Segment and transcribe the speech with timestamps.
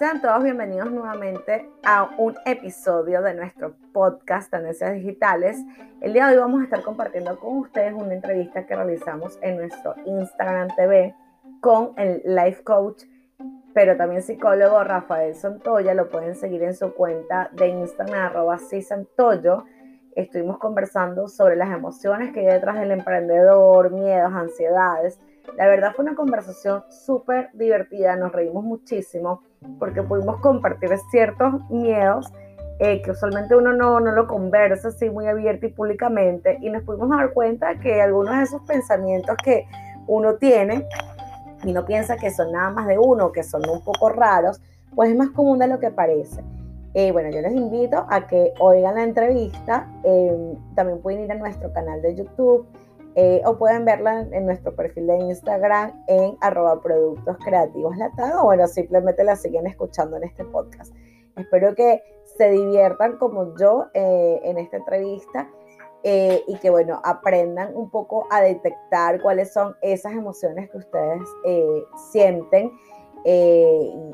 [0.00, 5.58] Sean todos bienvenidos nuevamente a un episodio de nuestro podcast Tendencias Digitales.
[6.00, 9.58] El día de hoy vamos a estar compartiendo con ustedes una entrevista que realizamos en
[9.58, 11.14] nuestro Instagram TV
[11.60, 13.02] con el life coach,
[13.74, 15.92] pero también psicólogo Rafael Santoya.
[15.92, 19.64] Lo pueden seguir en su cuenta de Instagram, arroba Santoyo.
[20.16, 25.20] Estuvimos conversando sobre las emociones que hay detrás del emprendedor, miedos, ansiedades.
[25.56, 29.42] La verdad fue una conversación súper divertida, nos reímos muchísimo
[29.78, 32.32] porque pudimos compartir ciertos miedos
[32.78, 36.82] eh, que usualmente uno no, no lo conversa así muy abierto y públicamente y nos
[36.82, 39.66] pudimos dar cuenta que algunos de esos pensamientos que
[40.06, 40.86] uno tiene
[41.62, 44.62] y no piensa que son nada más de uno, que son un poco raros,
[44.94, 46.42] pues es más común de lo que parece.
[46.94, 51.34] Eh, bueno, yo les invito a que oigan la entrevista, eh, también pueden ir a
[51.34, 52.66] nuestro canal de YouTube
[53.22, 57.94] eh, o pueden verla en, nuestro perfil de Instagram en arroba productos creativos
[58.40, 60.94] o bueno, simplemente la siguen escuchando en este podcast.
[61.36, 65.50] Espero que se diviertan como yo eh, en esta entrevista
[66.02, 71.20] eh, y que bueno, aprendan un poco a detectar cuáles son esas emociones que ustedes
[72.10, 72.72] sienten,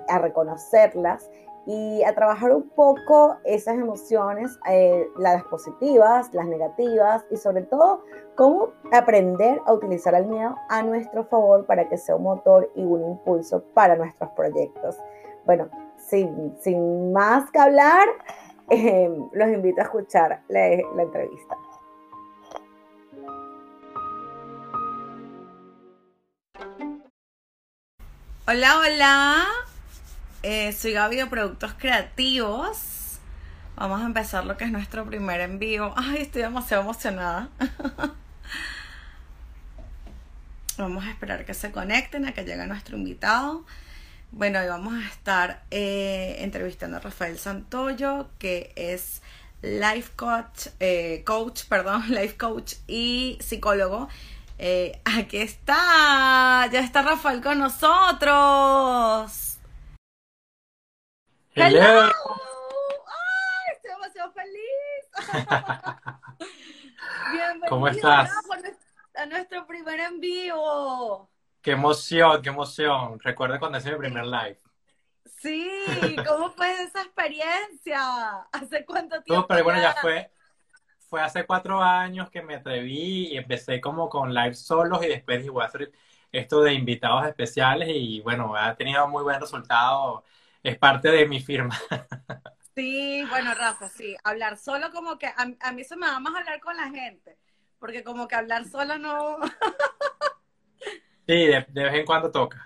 [0.08, 1.30] a reconocerlas
[1.66, 8.04] y a trabajar un poco esas emociones, eh, las positivas, las negativas y sobre todo
[8.36, 12.82] cómo aprender a utilizar el miedo a nuestro favor para que sea un motor y
[12.82, 14.96] un impulso para nuestros proyectos.
[15.44, 18.06] Bueno, sin, sin más que hablar,
[18.70, 21.56] eh, los invito a escuchar la entrevista.
[28.48, 29.75] Hola, hola.
[30.48, 33.18] Eh, soy Gaby de Productos Creativos.
[33.74, 35.92] Vamos a empezar lo que es nuestro primer envío.
[35.96, 37.48] Ay, estoy demasiado emocionada.
[40.78, 43.64] vamos a esperar que se conecten, a que llegue nuestro invitado.
[44.30, 49.22] Bueno, hoy vamos a estar eh, entrevistando a Rafael Santoyo, que es
[49.62, 54.08] life coach, eh, coach, perdón, life coach y psicólogo.
[55.04, 59.45] aquí está, ya está Rafael con nosotros.
[61.58, 61.80] ¡Hello!
[61.80, 62.12] ¡Ay,
[63.72, 65.08] estoy demasiado feliz!
[67.32, 68.30] Bienvenido ¿Cómo estás?
[69.14, 71.30] A nuestro primer envío.
[71.62, 73.18] ¡Qué emoción, qué emoción!
[73.20, 74.60] Recuerda cuando hice mi primer live.
[75.40, 75.66] Sí,
[76.28, 78.02] ¿cómo fue esa experiencia?
[78.52, 79.40] ¿Hace cuánto tiempo?
[79.40, 80.30] No, pero bueno, ya fue,
[81.08, 85.38] fue hace cuatro años que me atreví y empecé como con live solos y después
[85.38, 85.90] dije, voy a hacer
[86.32, 90.22] esto de invitados especiales y bueno, ha tenido muy buen resultado
[90.66, 91.78] es parte de mi firma.
[92.74, 96.60] Sí, bueno, Rafa, sí, hablar solo como que a, mí se me da más hablar
[96.60, 97.38] con la gente,
[97.78, 99.38] porque como que hablar solo no...
[101.26, 102.62] Sí, de, vez en cuando toca.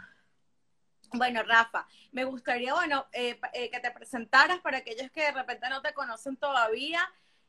[1.13, 5.71] Bueno, Rafa, me gustaría, bueno, eh, eh, que te presentaras para aquellos que de repente
[5.71, 7.01] no te conocen todavía.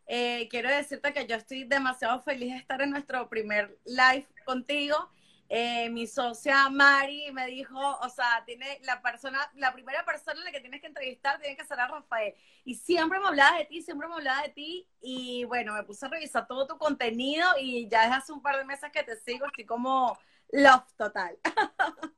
[0.05, 5.09] Eh, quiero decirte que yo estoy demasiado feliz de estar en nuestro primer live contigo.
[5.53, 10.45] Eh, mi socia Mari me dijo, o sea, tiene la persona, la primera persona en
[10.45, 12.33] la que tienes que entrevistar tiene que ser a Rafael.
[12.63, 14.87] Y siempre me hablaba de ti, siempre me hablaba de ti.
[15.01, 18.55] Y bueno, me puse a revisar todo tu contenido y ya desde hace un par
[18.57, 20.17] de meses que te sigo, estoy como
[20.53, 21.37] love total.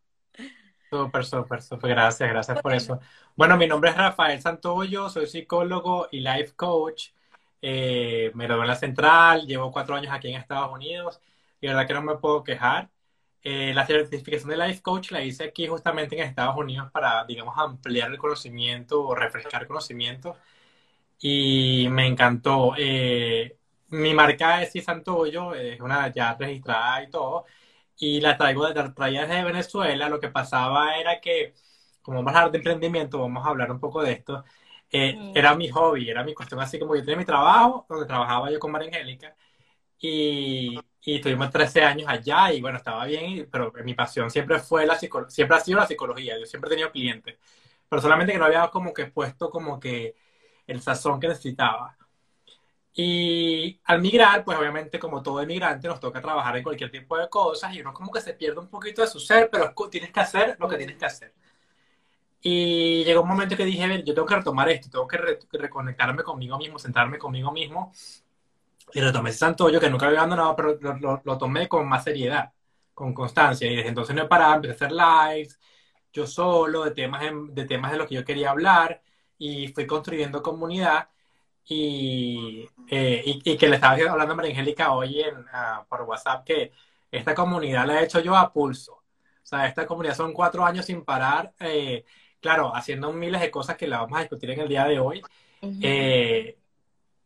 [0.91, 1.89] Súper, súper, súper.
[1.89, 2.99] Gracias, gracias por eso.
[3.35, 7.09] Bueno, mi nombre es Rafael Santoyo, soy psicólogo y life coach.
[7.63, 11.19] Eh, me lo en la central, llevo cuatro años aquí en Estados Unidos
[11.59, 12.91] y la verdad que no me puedo quejar.
[13.43, 17.55] Eh, la certificación de Life Coach la hice aquí justamente en Estados Unidos para, digamos,
[17.57, 20.37] ampliar el conocimiento o refrescar conocimiento.
[21.19, 22.73] Y me encantó.
[22.77, 23.57] Eh,
[23.89, 27.45] mi marca es Santoyo, es una ya registrada y todo.
[27.97, 30.09] Y la traigo de, traía desde Venezuela.
[30.09, 31.53] Lo que pasaba era que,
[32.01, 34.43] como vamos a hablar de emprendimiento, vamos a hablar un poco de esto.
[34.91, 35.37] Eh, mm.
[35.37, 38.59] Era mi hobby, era mi cuestión así como yo tenía mi trabajo, donde trabajaba yo
[38.59, 39.35] con María Angélica.
[40.03, 44.85] Y y estuvimos 13 años allá y bueno, estaba bien, pero mi pasión siempre fue
[44.85, 47.37] la siempre ha sido la psicología, yo siempre he tenido clientes,
[47.89, 50.15] pero solamente que no había como que puesto como que
[50.67, 51.97] el sazón que necesitaba.
[52.95, 57.27] Y al migrar, pues obviamente como todo emigrante nos toca trabajar en cualquier tipo de
[57.29, 60.19] cosas y uno como que se pierde un poquito de su ser, pero tienes que
[60.19, 61.33] hacer lo que tienes que hacer.
[62.41, 65.17] Y llegó un momento que dije, ver, yo tengo que retomar esto, tengo que
[65.57, 67.93] reconectarme conmigo mismo, sentarme conmigo mismo
[68.93, 72.53] y retomé ese Santoyo que nunca había abandonado, pero lo, lo, tomé con más seriedad,
[72.93, 73.69] con constancia.
[73.69, 75.59] Y desde entonces no he parado, empecé a hacer lives,
[76.11, 79.01] yo solo, de temas, de temas de los que yo quería hablar,
[79.37, 81.09] y fui construyendo comunidad.
[81.65, 86.43] Y, eh, y, que le estaba hablando a María Angélica hoy en, ah, por WhatsApp
[86.45, 86.73] que
[87.09, 88.93] esta comunidad la he hecho yo a pulso.
[88.95, 92.05] O sea, esta comunidad son cuatro años sin parar, eh,
[92.41, 95.21] claro, haciendo miles de cosas que la vamos a discutir en el día de hoy.
[95.81, 96.57] Eh,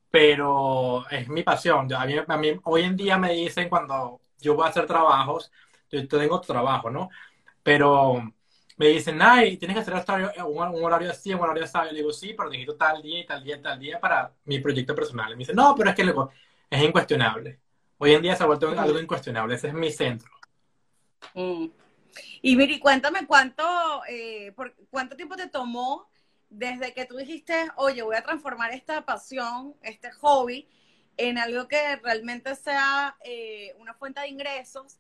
[0.10, 1.92] pero es mi pasión.
[1.94, 5.52] A mí, a mí, hoy en día me dicen cuando yo voy a hacer trabajos,
[5.92, 7.10] yo tengo trabajo, ¿no?
[7.64, 8.34] Pero
[8.78, 9.94] me dicen, ay, tienes que hacer
[10.46, 11.78] un, horario así, un horario así.
[11.90, 14.60] Yo digo, sí, pero necesito tal día y tal día y tal día para mi
[14.60, 15.32] proyecto personal.
[15.32, 16.32] Y me dicen, no, pero es que luego
[16.70, 17.60] es incuestionable.
[17.98, 19.56] Hoy en día se ha vuelto algo incuestionable.
[19.56, 20.32] Ese es mi centro.
[21.34, 21.68] Mm.
[22.42, 23.64] Y Miri, cuéntame cuánto,
[24.08, 26.08] eh, por, cuánto tiempo te tomó
[26.50, 30.68] desde que tú dijiste, oye, voy a transformar esta pasión, este hobby,
[31.18, 35.00] en algo que realmente sea eh, una fuente de ingresos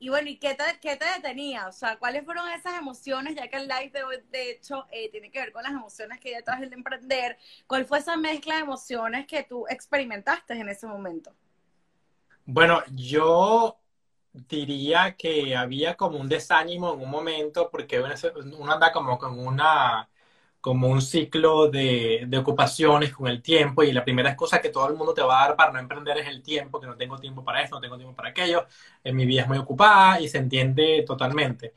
[0.00, 1.66] y bueno, ¿y qué te, qué te detenía?
[1.66, 3.34] O sea, ¿cuáles fueron esas emociones?
[3.34, 6.20] Ya que el live de hoy, de hecho, eh, tiene que ver con las emociones
[6.20, 7.36] que hay detrás del emprender.
[7.66, 11.34] ¿Cuál fue esa mezcla de emociones que tú experimentaste en ese momento?
[12.44, 13.76] Bueno, yo
[14.32, 20.08] diría que había como un desánimo en un momento porque uno anda como con una
[20.60, 24.96] como un ciclo de, ocupaciones con el tiempo y la primera cosa que todo el
[24.96, 27.44] mundo te va a dar para no emprender es el tiempo, que no tengo tiempo
[27.44, 28.66] para esto, no tengo tiempo para aquello,
[29.04, 31.74] en mi vida es muy ocupada y se entiende totalmente.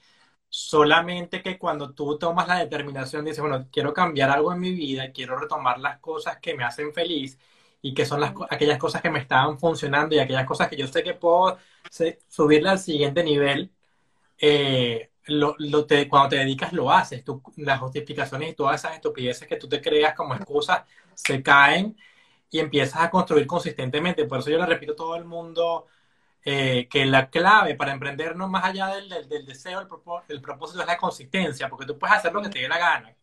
[0.50, 5.12] Solamente que cuando tú tomas la determinación, dices, bueno, quiero cambiar algo en mi vida,
[5.12, 7.40] quiero retomar las cosas que me hacen feliz
[7.82, 10.88] y que son las, aquellas cosas que me estaban funcionando y aquellas cosas que yo
[10.88, 11.58] sé que puedo
[12.28, 13.72] subirle al siguiente nivel,
[14.40, 17.24] eh, lo, te, cuando te dedicas lo haces.
[17.24, 20.84] Tú, las justificaciones y todas esas estupideces que tú te creas como excusas
[21.14, 21.98] se caen
[22.50, 24.26] y empiezas a construir consistentemente.
[24.26, 25.88] Por eso yo le repito a todo el mundo
[26.44, 29.88] eh, que la clave para emprender no más allá del, del, deseo, el,
[30.30, 33.16] el, propósito es la consistencia, porque tú puedes hacer lo que te dé la gana.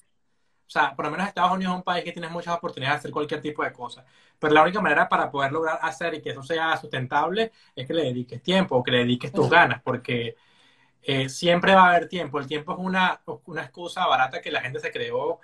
[0.66, 2.98] O sea, por lo menos Estados Unidos es un país que tienes muchas oportunidades de
[2.98, 4.04] hacer cualquier tipo de cosa.
[4.38, 7.94] Pero la única manera para poder lograr hacer y que eso sea sustentable es que
[7.94, 10.36] le dediques tiempo, que le dediques tus ganas, porque
[11.10, 12.38] eh, siempre va a haber tiempo.
[12.38, 15.40] El tiempo es una, una excusa barata que la gente se creó.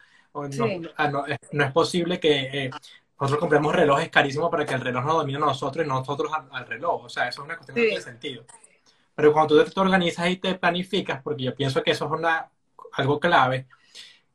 [0.96, 2.70] Ah, no, no, es posible que eh,
[3.18, 6.66] nosotros compremos relojes carísimos para que el reloj nos domine a nosotros y nosotros al,
[6.66, 7.04] reloj.
[7.04, 8.44] O sea, eso es una cuestión que no tiene sentido.
[9.14, 12.50] Pero cuando tú te organizas y te planificas, porque yo pienso que eso es una,
[12.92, 13.66] algo clave,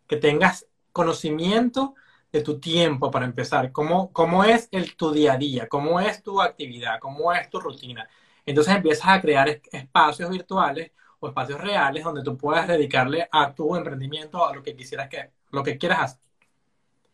[0.08, 1.94] que tengas conocimiento
[2.32, 6.24] de tu tiempo para empezar, cómo, cómo es el, tu día a día, cómo es
[6.24, 8.10] tu actividad, cómo es tu rutina.
[8.48, 13.76] Entonces empiezas a crear espacios virtuales o espacios reales donde tú puedas dedicarle a tu
[13.76, 16.30] emprendimiento, a lo que quisieras que, lo que quieras hacer.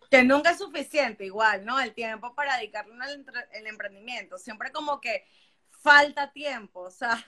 [0.09, 1.79] Que nunca es suficiente, igual, ¿no?
[1.79, 4.37] El tiempo para dedicarle al emprendimiento.
[4.37, 5.25] Siempre como que
[5.69, 7.23] falta tiempo, o sea.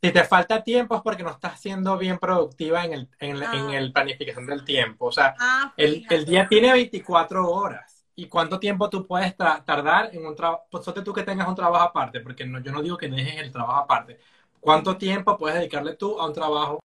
[0.00, 3.42] Si te falta tiempo es porque no estás siendo bien productiva en el, en, en
[3.42, 3.76] ah.
[3.76, 5.06] el planificación del tiempo.
[5.06, 8.06] O sea, ah, el, el, día tiene 24 horas.
[8.14, 10.66] ¿Y cuánto tiempo tú puedes tardar en un trabajo?
[10.70, 13.52] Pues tú que tengas un trabajo aparte, porque no, yo no digo que dejes el
[13.52, 14.18] trabajo aparte,
[14.60, 16.80] ¿Cuánto tiempo puedes dedicarle tú a un trabajo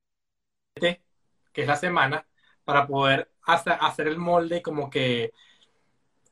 [0.75, 2.27] que es la semana
[2.65, 5.33] para poder hacer, el molde y como que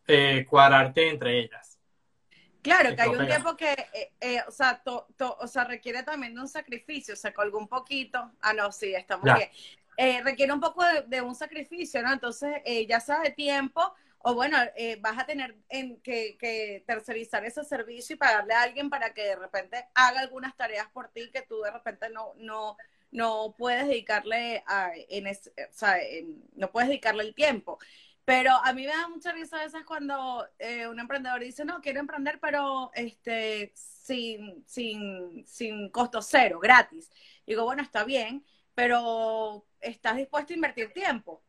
[0.07, 1.79] eh, cuadrarte entre ellas?
[2.63, 6.41] Claro, que hay un tiempo que, eh, eh, o, sea, o sea, requiere también de
[6.41, 8.33] un sacrificio, o sea, colgó un poquito.
[8.41, 10.25] Ah, no, sí, estamos bien.
[10.25, 12.13] requiere un poco de, de, un sacrificio, ¿no?
[12.13, 17.65] Entonces, ya sea de tiempo, o bueno, eh, vas a tener en, que, tercerizar ese
[17.65, 21.43] servicio y pagarle a alguien para que de repente haga algunas tareas por ti que
[21.43, 22.77] tú de repente no, no,
[23.11, 25.33] no puedes dedicarle a, en o
[25.71, 25.99] sea,
[26.55, 27.79] no puedes dedicarle el tiempo.
[28.25, 31.81] Pero a mí me da mucha risa a veces cuando eh, un emprendedor dice, no,
[31.81, 37.11] quiero emprender, pero este, sin, sin, sin costo cero, gratis.
[37.47, 38.45] Digo, bueno, está bien,
[38.75, 41.43] pero ¿estás dispuesto a invertir tiempo?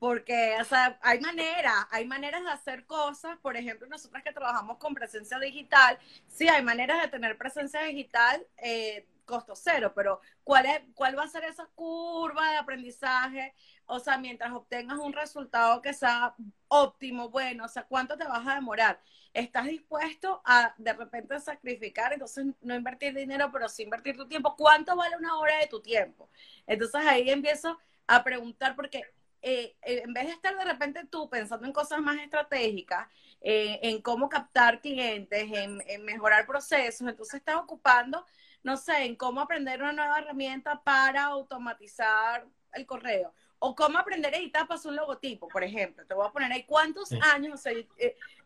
[0.00, 4.78] Porque, o sea, hay maneras, hay maneras de hacer cosas, por ejemplo, nosotras que trabajamos
[4.78, 10.64] con presencia digital, sí, hay maneras de tener presencia digital eh, costo cero, pero ¿cuál,
[10.66, 13.54] es, ¿cuál va a ser esa curva de aprendizaje?
[13.84, 16.34] O sea, mientras obtengas un resultado que sea
[16.68, 19.00] óptimo, bueno, o sea, ¿cuánto te vas a demorar?
[19.34, 24.56] ¿Estás dispuesto a de repente sacrificar, entonces no invertir dinero, pero sí invertir tu tiempo?
[24.56, 26.30] ¿Cuánto vale una hora de tu tiempo?
[26.66, 29.04] Entonces ahí empiezo a preguntar, porque
[29.42, 33.08] eh, eh, en vez de estar de repente tú pensando en cosas más estratégicas,
[33.40, 38.24] eh, en cómo captar clientes, en, mejorar procesos, entonces estás ocupando,
[38.62, 43.32] no sé, en cómo aprender una nueva herramienta para automatizar el correo.
[43.58, 46.06] O cómo aprender a editar para un logotipo, por ejemplo.
[46.06, 47.62] Te voy a poner ahí cuántos años,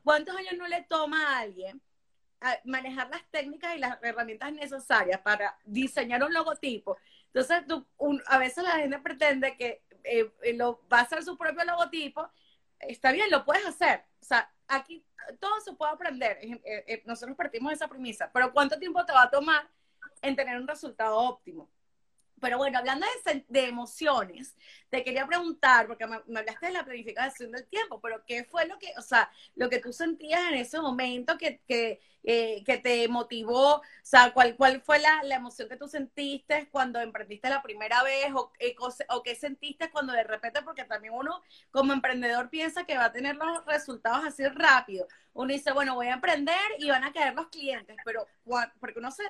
[0.02, 1.80] cuántos años no le toma a alguien
[2.64, 6.98] manejar las técnicas y las herramientas necesarias para diseñar un logotipo.
[7.26, 7.86] Entonces, tú,
[8.26, 12.30] a veces la gente pretende que eh, eh, lo, va a hacer su propio logotipo,
[12.78, 14.04] está bien, lo puedes hacer.
[14.20, 15.04] O sea, aquí
[15.40, 16.38] todo se puede aprender.
[16.42, 19.68] Eh, nosotros partimos de esa premisa, pero ¿cuánto tiempo te va a tomar
[20.22, 21.70] en tener un resultado óptimo?
[22.44, 24.54] Pero bueno, hablando de, de, emociones,
[24.90, 28.78] te quería preguntar, porque me, hablaste de la planificación del tiempo, pero ¿qué fue lo
[28.78, 33.08] que, o sea, lo que tú sentías en ese momento que, que, eh, que te
[33.08, 33.76] motivó?
[33.76, 38.02] O sea, ¿cuál, cuál fue la, la, emoción que tú sentiste cuando emprendiste la primera
[38.02, 38.26] vez?
[38.34, 38.76] O, eh,
[39.08, 43.12] o, qué sentiste cuando de repente, porque también uno como emprendedor piensa que va a
[43.12, 45.08] tener los resultados así rápido.
[45.32, 48.26] Uno dice, bueno, voy a emprender y van a caer los clientes, pero
[48.80, 49.24] porque uno se,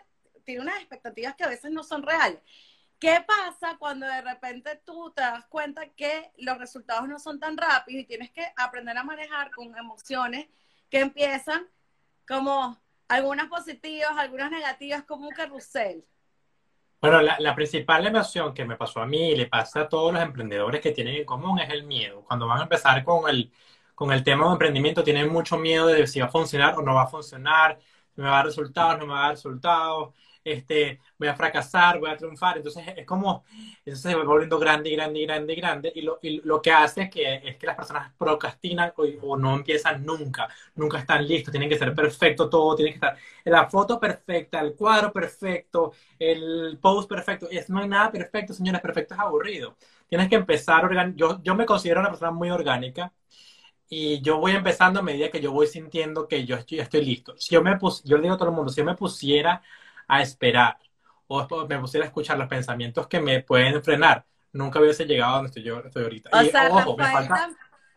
[0.45, 2.41] tiene unas expectativas que a veces no son reales.
[3.05, 7.55] ¿Qué pasa cuando de repente tú te das cuenta que los resultados no son tan
[7.55, 10.49] rápidos y tienes que aprender a manejar con emociones
[10.89, 11.67] que empiezan
[12.27, 16.03] como algunas positivas, algunas negativas, como un carrusel?
[17.03, 20.23] Bueno, la, principal emoción que me pasó a mí y le pasa a todos los
[20.23, 22.23] emprendedores que tienen en común es el miedo.
[22.23, 23.53] Cuando van a empezar con el,
[23.95, 26.95] con el tema de emprendimiento, tienen mucho miedo de si va a funcionar o no
[26.95, 27.79] va a funcionar,
[28.15, 31.99] me va a dar resultados, no me va a dar resultados, este, voy a fracasar,
[31.99, 32.59] voy a triunfar.
[32.59, 33.45] Entonces es como,
[33.85, 35.93] eso se va volviendo grande y grande y grande y grande.
[35.95, 39.55] Y lo, y lo que hace es que, es que las personas procrastinan o, no
[39.57, 43.99] empiezan nunca, nunca están listos, tienen que ser perfecto todo, tiene que estar la foto
[43.99, 47.49] perfecta, el cuadro perfecto, el post perfecto.
[47.51, 49.77] Es, no hay nada perfecto, señores, perfecto es aburrido.
[50.09, 53.13] Tienes que empezar, yo, yo me considero una persona muy orgánica
[53.89, 57.35] y yo voy empezando a medida que yo voy sintiendo que yo estoy, estoy listo.
[57.39, 59.63] Si yo me pus, yo le digo a todo el mundo, si yo me pusiera
[60.09, 60.79] a esperar
[61.27, 65.37] o me pusiera a escuchar los pensamientos que me pueden frenar, nunca hubiese llegado a
[65.37, 66.31] donde estoy yo estoy ahorita.
[66.33, 67.57] O sea, Rafael,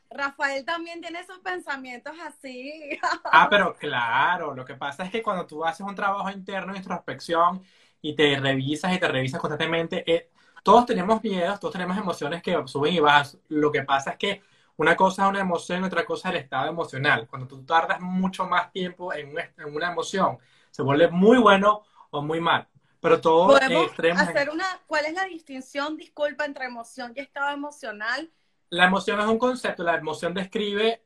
[0.09, 2.97] Rafael, también tiene esos pensamientos así.
[3.25, 6.79] ah, pero claro, lo que pasa es que cuando tú haces un trabajo interno de
[6.79, 7.61] introspección
[8.01, 10.29] y te revisas y te revisas constantemente, eh,
[10.63, 13.39] todos tenemos miedos, todos tenemos emociones que suben y bajan.
[13.49, 14.41] Lo que pasa es que
[14.77, 17.27] una cosa es una emoción, otra cosa es el estado emocional.
[17.27, 19.33] Cuando tú tardas mucho más tiempo en
[19.65, 20.37] una emoción,
[20.71, 21.83] se vuelve muy bueno
[22.17, 22.67] o muy mal.
[22.99, 28.29] Pero todo ¿Podemos hacer una, ¿Cuál es la distinción, disculpa, entre emoción y estado emocional?
[28.69, 31.03] La emoción es un concepto, la emoción describe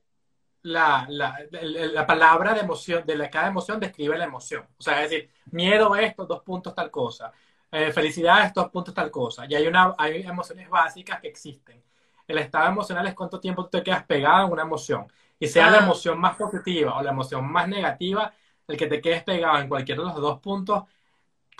[0.63, 4.65] la, la, la, palabra de emoción, de la, cada emoción describe la emoción.
[4.77, 7.31] O sea, es decir, miedo esto, dos puntos tal cosa.
[7.71, 9.45] Eh, felicidad estos puntos tal cosa.
[9.47, 11.83] Y hay, una, hay emociones básicas que existen.
[12.27, 15.07] El estado emocional es cuánto tiempo tú te quedas pegado en una emoción.
[15.39, 15.83] Y sea la ah.
[15.83, 18.33] emoción más positiva o la emoción más negativa,
[18.67, 20.83] el que te quedes pegado en cualquiera de los dos puntos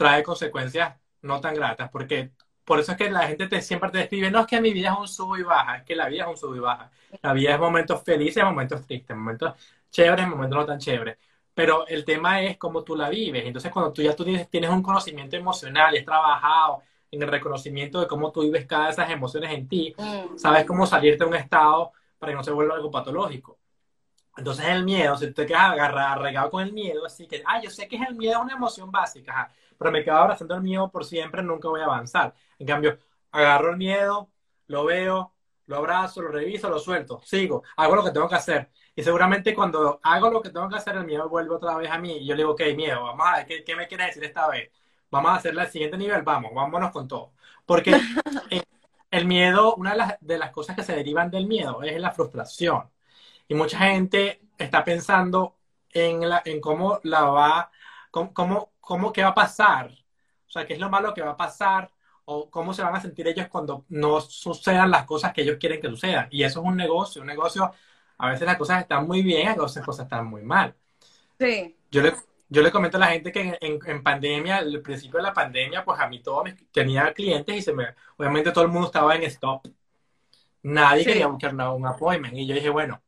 [0.01, 2.31] trae consecuencias no tan gratas, porque
[2.65, 4.93] por eso es que la gente te, siempre te describe, no es que mi vida
[4.93, 6.89] es un sub y baja, es que la vida es un sub y baja.
[7.21, 9.53] La vida es momentos felices, momentos tristes, momentos
[9.91, 11.19] chéveres, momentos no tan chéveres.
[11.53, 13.45] Pero el tema es cómo tú la vives.
[13.45, 16.81] Entonces, cuando tú ya tú tienes, tienes un conocimiento emocional y has trabajado
[17.11, 20.35] en el reconocimiento de cómo tú vives cada de esas emociones en ti, mm.
[20.35, 23.59] sabes cómo salirte de un estado para que no se vuelva algo patológico.
[24.35, 27.69] Entonces el miedo, si tú te quedas agarrado, con el miedo, así que, ah, yo
[27.69, 30.91] sé que es el miedo es una emoción básica, pero me quedo abrazando el miedo
[30.91, 32.35] por siempre, nunca voy a avanzar.
[32.59, 32.99] En cambio,
[33.31, 34.29] agarro el miedo,
[34.67, 35.33] lo veo,
[35.65, 38.69] lo abrazo, lo reviso, lo suelto, sigo, hago lo que tengo que hacer.
[38.95, 41.97] Y seguramente cuando hago lo que tengo que hacer, el miedo vuelve otra vez a
[41.97, 44.23] mí y yo le digo, ok, miedo, vamos a ver, ¿qué, qué me quieres decir
[44.23, 44.69] esta vez?
[45.09, 47.33] Vamos a hacerle al siguiente nivel, vamos, vámonos con todo.
[47.65, 47.91] Porque
[49.11, 52.11] el miedo, una de las, de las cosas que se derivan del miedo es la
[52.11, 52.87] frustración.
[53.47, 55.57] Y mucha gente está pensando
[55.89, 57.71] en, la, en cómo la va,
[58.11, 58.70] cómo, cómo,
[59.13, 59.91] qué va a pasar.
[60.47, 61.91] O sea, qué es lo malo que va a pasar
[62.25, 65.81] o cómo se van a sentir ellos cuando no sucedan las cosas que ellos quieren
[65.81, 66.27] que sucedan.
[66.31, 67.21] Y eso es un negocio.
[67.21, 67.71] Un negocio,
[68.17, 70.75] a veces las cosas están muy bien, a veces las cosas están muy mal.
[71.39, 71.75] Sí.
[71.89, 72.13] Yo le,
[72.49, 75.83] yo le comento a la gente que en, en, pandemia, al principio de la pandemia,
[75.83, 79.23] pues a mí todo tenía clientes y se me, obviamente todo el mundo estaba en
[79.23, 79.67] stop.
[80.63, 82.35] Nadie quería buscar nada, un appointment.
[82.37, 83.01] Y yo dije, bueno,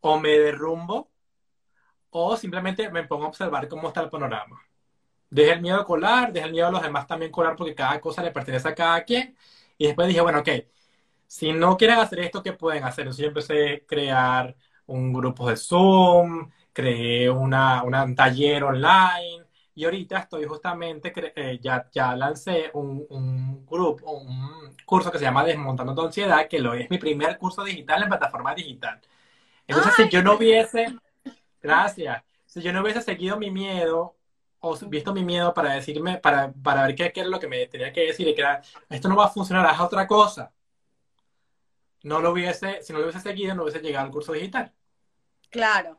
[0.00, 1.10] o me derrumbo
[2.10, 4.60] o simplemente me pongo a observar cómo está el panorama.
[5.34, 8.00] Deje el miedo a colar, deje el miedo a los demás también colar porque cada
[8.00, 9.36] cosa le pertenece a cada quien.
[9.76, 10.48] Y después dije, bueno, ok,
[11.26, 13.02] si no quieren hacer esto, ¿qué pueden hacer?
[13.02, 19.84] Entonces yo empecé a crear un grupo de Zoom, creé una, un taller online y
[19.84, 25.44] ahorita estoy justamente, eh, ya, ya lancé un, un grupo, un curso que se llama
[25.44, 29.00] Desmontando tu ansiedad, que lo es mi primer curso digital en plataforma digital.
[29.66, 30.86] Entonces, si yo no hubiese,
[31.62, 34.16] gracias, si yo no hubiese seguido mi miedo
[34.64, 37.66] o visto mi miedo para decirme, para, para ver qué, qué, era lo que me
[37.66, 40.52] tenía que decir, y que era, esto no va a funcionar, haz otra cosa.
[42.02, 44.72] No lo hubiese, si no lo hubiese seguido, no hubiese llegado al curso digital.
[45.50, 45.98] Claro.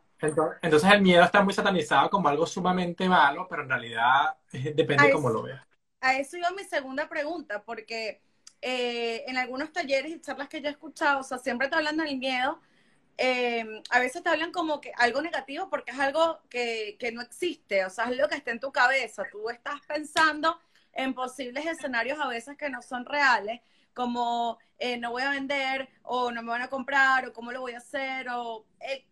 [0.62, 5.08] Entonces, el miedo está muy satanizado como algo sumamente malo, pero en realidad eh, depende
[5.08, 5.62] de cómo lo veas.
[6.02, 8.22] A eso iba mi segunda pregunta, porque
[8.62, 11.98] eh, en algunos talleres y charlas que yo he escuchado, o sea, siempre te hablan
[11.98, 12.60] del miedo,
[13.18, 17.22] Em, a veces te hablan como que algo negativo porque es algo que, que, no
[17.22, 19.24] existe, o sea, es lo que está en tu cabeza.
[19.32, 20.60] Tú estás pensando
[20.94, 23.62] en posibles escenarios a veces que no son reales,
[23.94, 27.62] como eh, no voy a vender o no me van a comprar o cómo lo
[27.62, 29.06] voy a hacer o eh,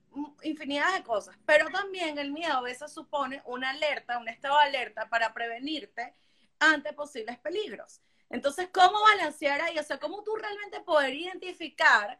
[0.43, 1.37] infinidad de cosas.
[1.45, 6.13] Pero también el miedo a veces supone una alerta, un estado de alerta para prevenirte
[6.59, 8.01] ante posibles peligros.
[8.29, 9.77] Entonces, ¿cómo balancear ahí?
[9.77, 12.19] O sea, ¿cómo tú realmente poder identificar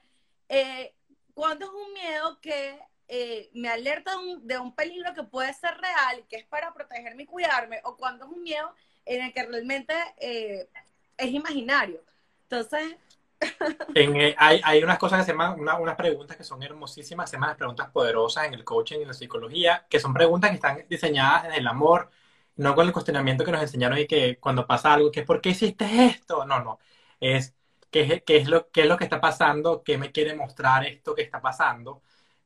[0.50, 0.96] eh,
[1.34, 6.24] cuándo es un miedo que eh, me alerta de un, peligro que puede ser real,
[6.30, 8.74] que es para protegerme y cuidarme, o cuando es un miedo
[9.06, 10.70] en el que realmente eh,
[11.18, 12.02] es imaginario.
[12.44, 12.96] Entonces...
[13.96, 17.50] Eh, hay, hay, unas cosas que se llaman, unas preguntas que son hermosísimas, se llaman
[17.50, 20.86] las preguntas poderosas en el coaching y en la psicología, que son preguntas que están
[20.90, 22.10] diseñadas desde el amor,
[22.56, 25.50] no con el cuestionamiento que nos enseñaron y que cuando pasa algo, que ¿por qué
[25.50, 26.46] hiciste esto?
[26.46, 26.80] No, no,
[27.20, 27.54] es
[27.93, 31.15] qué, qué es, lo, qué es lo que está pasando, qué me quiere mostrar esto
[31.15, 32.01] que está pasando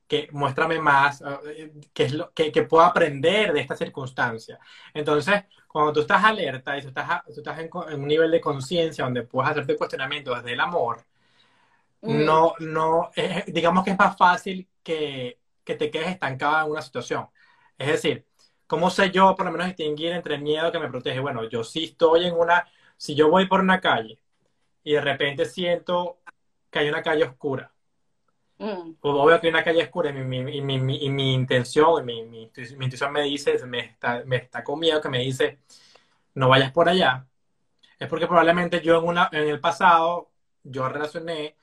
[0.08, 4.58] que muéstrame más, eh, qué es lo que, que, puedo aprender de esta circunstancia.
[4.94, 9.04] Entonces, cuando tú estás alerta y tú estás, tú estás en, un nivel de conciencia
[9.04, 11.04] donde puedes hacerte cuestionamientos desde el amor,
[12.00, 12.24] mm.
[12.24, 13.10] no, no,
[13.48, 17.28] digamos que es más fácil que, que te quedes estancada en una situación.
[17.76, 18.26] Es decir,
[18.66, 21.20] ¿cómo sé yo por lo menos distinguir entre el miedo que me protege?
[21.20, 24.18] Bueno, yo sí estoy en una, si yo voy por una calle
[24.88, 26.18] y de repente siento
[26.70, 27.72] que hay una calle oscura,
[28.58, 28.94] Mm.
[29.00, 32.24] Pues obvio que hay una calle oscura y mi, mi, mi, y mi intención, mi,
[32.24, 35.60] mi, intuición me dice, me está, me está con miedo que me dice,
[36.34, 37.26] no vayas por allá.
[37.98, 40.32] Es porque probablemente yo en, una, en el pasado,
[40.64, 41.56] yo relacioné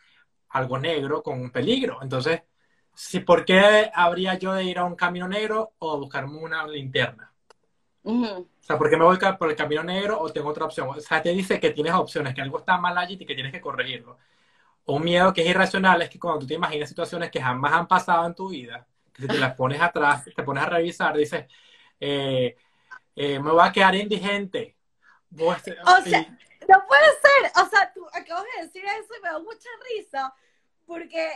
[0.50, 2.00] algo negro con un peligro.
[2.01, 2.44] Entonces,
[2.94, 7.34] si, ¿por qué habría yo de ir a un camino negro o buscarme una linterna?
[8.05, 10.88] O sea, ¿por qué me voy por el camino negro o tengo otra opción?
[10.89, 13.51] O sea, te dice que tienes opciones, que algo está mal allí y que tienes
[13.51, 14.17] que corregirlo
[14.85, 17.88] un miedo que es irracional es que cuando tú te imaginas situaciones que jamás han
[17.88, 21.45] pasado en tu vida, que si te las pones atrás, te pones a revisar, dices,
[22.00, 22.55] eh,
[23.15, 24.75] eh, me voy a quedar indigente.
[25.38, 25.75] o sea,
[26.67, 27.63] no puede ser.
[27.63, 30.33] O sea, tú acabas de decir eso y me da mucha risa
[30.85, 31.31] porque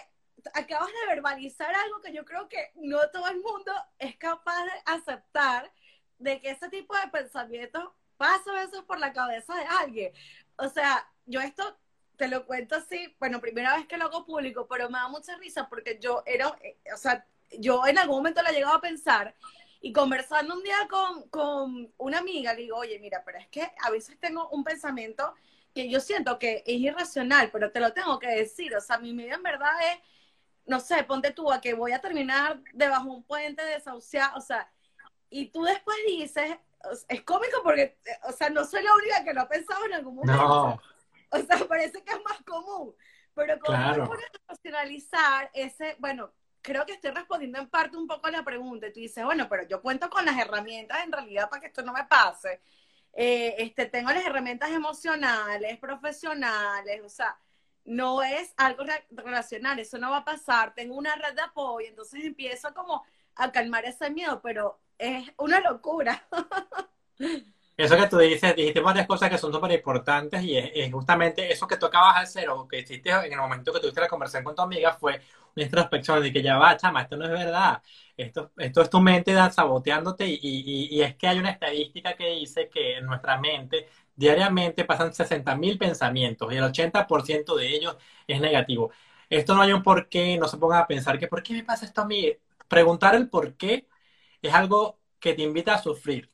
[0.54, 4.72] acabas de verbalizar algo que yo creo que no todo el mundo es capaz de
[4.86, 5.72] aceptar
[6.20, 7.84] de que ese tipo de pensamientos
[8.18, 10.14] pasa veces por la cabeza de alguien.
[10.58, 11.78] O sea, yo esto
[12.18, 15.38] te lo cuento así, bueno, primera vez que lo hago público, pero me da mucha
[15.38, 17.26] risa porque yo era, eh, o sea,
[17.58, 19.34] yo en algún momento lo he llegado a pensar
[19.82, 23.72] y conversando un día con, con una amiga, le digo, oye, mira, pero es que
[23.82, 25.34] a veces tengo un pensamiento
[25.74, 29.14] que yo siento que es irracional, pero te lo tengo que decir, o sea, mi
[29.14, 30.00] vida en verdad es,
[30.66, 34.42] no sé, ponte tú a que voy a terminar debajo de un puente desahuciado, o
[34.42, 34.70] sea,
[35.30, 36.58] y tú después dices,
[37.08, 40.16] es cómico porque, o sea, no soy la única que lo ha pensado en algún
[40.16, 40.44] momento.
[40.44, 40.82] No.
[41.32, 42.96] O sea, parece que es más común.
[43.36, 44.10] Pero como claro.
[44.48, 48.88] racionalizar ese, bueno, creo que estoy respondiendo en parte un poco a la pregunta.
[48.88, 51.84] Y tú dices, bueno, pero yo cuento con las herramientas en realidad para que esto
[51.84, 52.62] no me pase.
[53.14, 57.38] Eh, este, tengo las herramientas emocionales, profesionales, o sea,
[57.86, 60.74] no es algo relacional, eso no va a pasar.
[60.74, 63.04] Tengo una red de apoyo, entonces empiezo como
[63.36, 66.28] a calmar ese miedo, pero es una locura.
[67.78, 71.66] Eso que tú dices, dijiste varias cosas que son súper importantes y es, justamente eso
[71.66, 74.44] que tú acabas de hacer o que hiciste en el momento que tuviste la conversación
[74.44, 75.22] con tu amiga fue
[75.56, 77.82] una introspección de que ya va, chama, esto no es verdad.
[78.18, 82.32] Esto, esto es tu mente saboteándote y, y, y es que hay una estadística que
[82.32, 88.42] dice que en nuestra mente diariamente pasan 60.000 pensamientos y el 80% de ellos es
[88.42, 88.92] negativo.
[89.30, 91.64] Esto no hay un por qué, no se pongan a pensar que ¿por qué me
[91.64, 92.34] pasa esto a mí?
[92.68, 93.88] Preguntar el por qué
[94.42, 96.32] es algo que te invita a sufrir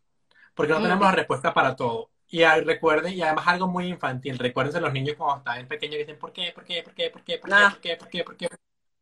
[0.56, 2.10] porque no tenemos la respuesta para todo.
[2.30, 6.34] Y recuerden, y además algo muy infantil, recuerden los niños cuando están pequeños dicen, ¿por
[6.34, 6.52] qué?
[6.56, 6.82] ¿Por qué?
[6.82, 7.10] ¿Por qué?
[7.10, 7.38] ¿Por qué?
[7.38, 7.60] ¿Por qué?
[7.70, 7.96] ¿Por qué?
[7.98, 8.24] ¿Por qué?
[8.24, 8.48] ¿Por qué?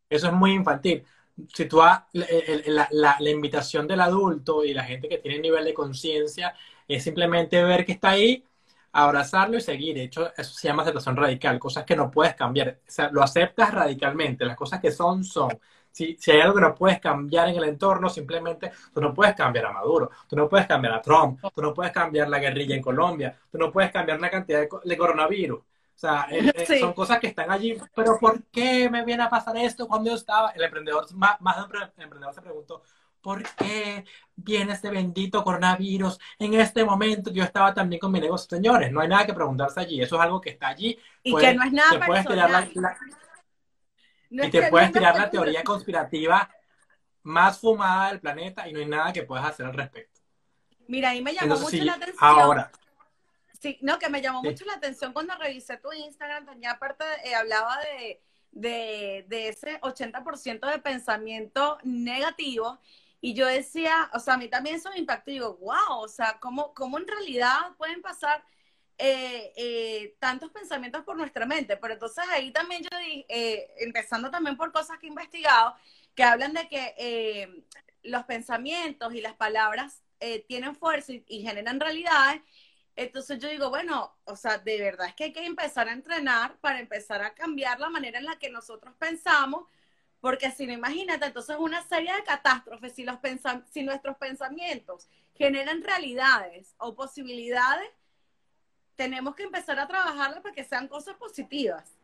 [0.10, 1.06] Eso es muy infantil.
[1.54, 5.74] Si tú la, la, la, invitación del adulto y la gente que tiene nivel de
[5.74, 6.54] conciencia
[6.88, 8.44] es simplemente ver que está ahí,
[8.92, 9.96] abrazarlo y seguir.
[9.96, 12.80] De hecho, eso se llama aceptación radical, cosas que no puedes cambiar.
[12.88, 15.50] O sea, lo aceptas radicalmente, las cosas que son, son
[15.94, 19.36] si, si hay algo que no puedes cambiar en el entorno, simplemente tú no puedes
[19.36, 22.76] cambiar a Maduro, tú no puedes cambiar a Trump, tú no puedes cambiar la guerrilla
[22.76, 25.60] en Colombia, tú no puedes cambiar la cantidad de, coronavirus.
[25.60, 25.66] O
[26.04, 27.78] sea, eh, eh, son cosas que están allí.
[27.96, 30.50] Pero ¿por qué me viene a pasar esto cuando yo estaba?
[30.50, 32.82] El emprendedor, más, de emprendedor se preguntó,
[33.22, 34.04] ¿por qué
[34.36, 38.50] viene este bendito coronavirus en este momento yo estaba también con mi negocio?
[38.50, 40.02] Señores, no hay nada que preguntarse allí.
[40.02, 40.98] Eso es algo que está allí.
[41.22, 42.72] Y que no es nada personal
[44.34, 46.50] y te puedes tirar la teoría conspirativa
[47.24, 50.22] más fumada del planeta y no hay nada que puedas hacer al respecto.
[50.88, 52.18] Mira, ahí me llamó mucho la atención.
[52.20, 52.72] Ahora.
[53.60, 57.34] Sí, no, que me llamó mucho la atención cuando revisé tu Instagram, tenía aparte, eh,
[57.34, 62.80] hablaba de, de, de ese 80% de pensamiento negativo
[63.22, 66.10] y yo decía, o sea, a mí también eso me impactó y digo, wow, o
[66.10, 68.44] sea, ¿cómo, cómo en realidad pueden pasar
[69.06, 74.32] eh, eh, tantos pensamientos por nuestra mente, pero entonces ahí también yo dije, eh, empezando
[74.32, 75.76] también por cosas que he investigado,
[76.16, 77.66] que hablan de que
[78.04, 80.02] los pensamientos y las palabras
[80.48, 82.44] tienen fuerza y, generan realidades,
[82.96, 86.58] entonces yo digo, bueno, o sea, de verdad es que hay que empezar a entrenar
[86.62, 89.68] para empezar a cambiar la manera en la que nosotros pensamos,
[90.22, 93.18] porque si no, imagínate, entonces una serie de catástrofes, si, los
[93.70, 97.90] si nuestros pensamientos generan realidades o posibilidades,
[98.96, 101.96] tenemos que empezar a trabajarlas para que sean cosas positivas.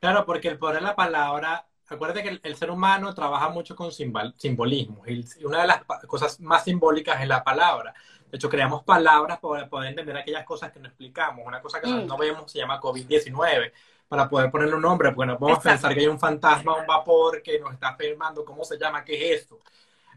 [0.00, 3.92] Claro, porque el poder de la palabra, acuérdate que el, ser humano trabaja mucho con
[3.92, 7.94] simbolismo y una de las cosas más simbólicas es la palabra.
[8.30, 11.46] De hecho, creamos palabras para poder entender aquellas cosas que no explicamos.
[11.46, 12.18] Una cosa que no mm.
[12.18, 13.70] vemos se llama COVID-19,
[14.08, 17.42] para poder ponerle un nombre, porque no podemos pensar que hay un fantasma, un vapor
[17.42, 19.58] que nos está afirmando cómo se llama, qué es eso.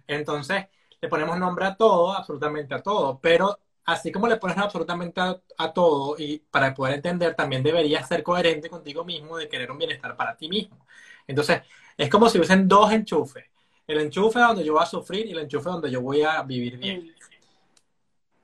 [0.08, 0.66] Entonces,
[1.00, 5.74] le ponemos nombre a todo, absolutamente a todo, pero así como le pones absolutamente a,
[5.74, 10.16] todo y para poder entender también deberías ser coherente contigo mismo de querer un bienestar
[10.16, 10.86] para ti mismo.
[11.28, 11.62] Entonces,
[11.98, 13.46] es como si hubiesen dos enchufes.
[13.88, 16.78] El enchufe donde yo voy a sufrir y el enchufe donde yo voy a vivir
[16.78, 17.14] bien.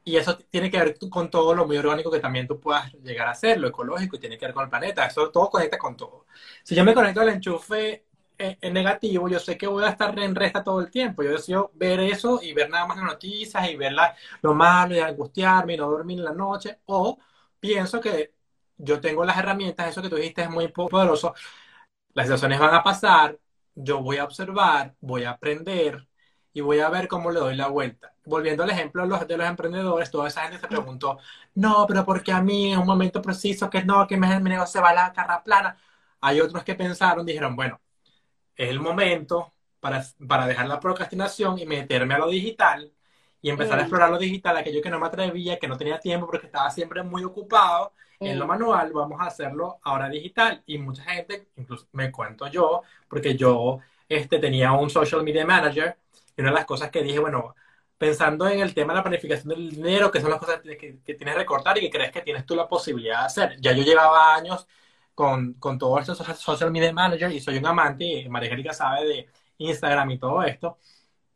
[0.03, 3.27] Y eso tiene que ver con todo lo muy orgánico que también tú puedas llegar
[3.27, 5.05] a ser, lo ecológico, y tiene que ver con el planeta.
[5.05, 6.25] Eso todo conecta con todo.
[6.63, 8.05] Si yo me conecto al enchufe
[8.61, 11.23] en negativo, yo sé que voy a estar en resta todo el tiempo.
[11.23, 13.93] Yo deseo ver eso y ver nada más las noticias y ver
[14.41, 16.79] lo malo y angustiarme y no dormir en la noche.
[16.85, 17.19] O
[17.59, 18.33] pienso que
[18.77, 21.33] yo tengo las herramientas, eso que tú dijiste es muy poderoso.
[22.13, 23.39] Las situaciones van a pasar,
[23.75, 26.07] yo voy a observar, voy a aprender
[26.53, 28.13] y voy a ver cómo le doy la vuelta.
[28.25, 31.17] Volviendo al ejemplo de los, de los emprendedores, toda esa gente se preguntó,
[31.55, 34.73] no, pero porque a mí en un momento preciso que no, que mi, mi negocio
[34.73, 35.77] se va a la carra plana?
[36.21, 37.79] Hay otros que pensaron, dijeron, bueno,
[38.63, 42.91] es el momento para, para dejar la procrastinación y meterme a lo digital
[43.41, 46.27] y empezar a explorar lo digital, aquello que no me atrevía, que no tenía tiempo
[46.27, 50.61] porque estaba siempre muy ocupado en lo manual, vamos a hacerlo ahora digital.
[50.67, 55.97] Y mucha gente, incluso me cuento yo, porque yo este, tenía un social media manager
[56.37, 57.55] y una de las cosas que dije, bueno,
[57.97, 61.13] pensando en el tema de la planificación del dinero, que son las cosas que, que
[61.15, 63.57] tienes que recortar y que crees que tienes tú la posibilidad de hacer.
[63.59, 64.67] Ya yo llevaba años
[65.13, 70.11] con, con todo esto social media manager y soy un amante, María sabe de Instagram
[70.11, 70.77] y todo esto,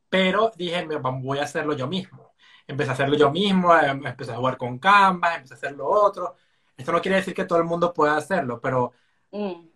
[0.10, 0.88] pero dije,
[1.22, 2.34] voy a hacerlo yo mismo.
[2.68, 5.88] Empecé a hacerlo yo mismo, eh, empecé a jugar con Canva, empecé a hacer lo
[5.88, 6.36] otro.
[6.78, 8.94] Esto no quiere decir que todo el mundo pueda hacerlo, pero
[9.32, 9.68] mm.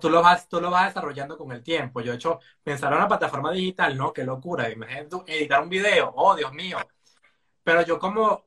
[0.00, 2.00] tú, lo vas, tú lo vas desarrollando con el tiempo.
[2.00, 4.12] Yo he hecho, pensar en una plataforma digital, ¿no?
[4.12, 4.70] Qué locura.
[4.70, 6.78] Imagínate editar un video, oh, Dios mío.
[7.62, 8.44] Pero yo como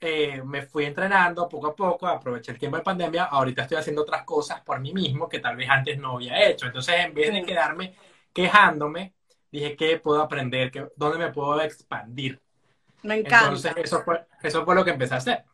[0.00, 4.02] eh, me fui entrenando poco a poco, aproveché el tiempo de pandemia, ahorita estoy haciendo
[4.02, 6.66] otras cosas por mí mismo que tal vez antes no había hecho.
[6.66, 7.94] Entonces, en vez de quedarme
[8.32, 9.14] quejándome,
[9.50, 10.70] dije, ¿qué puedo aprender?
[10.70, 12.40] ¿Qué, ¿Dónde me puedo expandir?
[13.02, 13.46] Me encanta.
[13.46, 15.44] Entonces, eso fue, eso fue lo que empecé a hacer.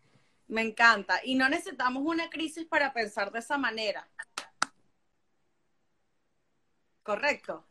[0.49, 1.21] Me encanta.
[1.25, 4.07] Y no necesitamos una crisis para pensar de esa manera.
[7.03, 7.65] ¿Correcto?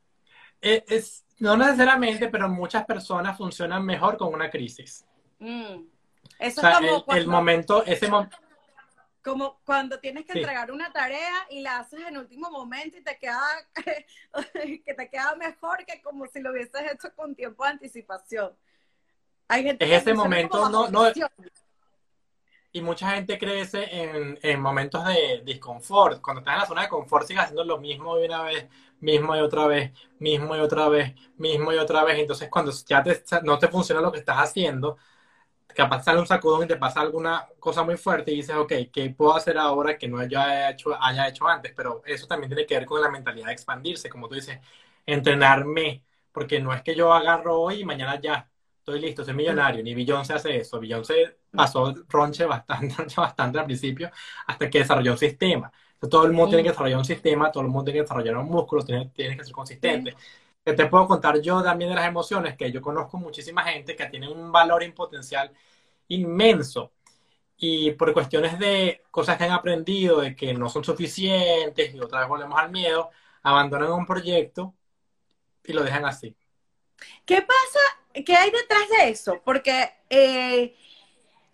[0.62, 5.06] Eh, es, no necesariamente, pero muchas personas funcionan mejor con una crisis.
[5.40, 5.93] Mm.
[6.40, 8.10] Eso es como el, momento, ese
[9.24, 13.18] como cuando tienes que entregar una tarea y la haces en último momento y te
[13.18, 13.42] queda
[14.86, 18.52] que te queda mejor que como si lo hubieses hecho con tiempo de anticipación.
[19.48, 21.12] Hay gente es ese momento, no, no,
[22.76, 26.20] y mucha gente crece en, en, momentos de disconfort.
[26.22, 28.66] Cuando estás en la zona de confort, sigues haciendo lo mismo y una vez,
[29.00, 32.18] mismo y otra vez, mismo y otra vez, mismo y otra vez.
[32.18, 33.04] Entonces, cuando ya
[33.44, 34.98] no te funciona lo que estás haciendo,
[35.74, 39.10] capaz sale un sacudón y te pasa alguna cosa muy fuerte y dices, ok, ¿qué
[39.12, 41.74] puedo hacer ahora que no haya hecho, haya hecho antes?
[41.76, 44.60] Pero eso también tiene que ver con la mentalidad de expandirse, como tú dices,
[45.06, 49.84] entrenarme, porque no es que yo agarro hoy y mañana ya estoy listo, soy millonario,
[49.84, 54.12] ni se hace eso, se pasó ronche bastante, bastante al principio
[54.48, 55.72] hasta que desarrolló un sistema.
[56.10, 58.48] todo el mundo tiene que desarrollar un sistema, todo el mundo tiene que desarrollar un
[58.50, 60.16] músculo, tiene, tiene que ser consistente
[60.66, 64.06] que te puedo contar yo también de las emociones, que yo conozco muchísima gente que
[64.08, 65.52] tiene un valor y potencial
[66.08, 66.94] inmenso.
[67.58, 72.20] Y por cuestiones de cosas que han aprendido, de que no son suficientes, y otra
[72.22, 73.12] vez volvemos al miedo,
[73.44, 74.74] abandonan un proyecto
[75.64, 76.36] y lo dejan así.
[77.26, 78.24] ¿Qué pasa?
[78.26, 79.42] ¿Qué hay detrás de eso?
[79.44, 80.76] Porque eh,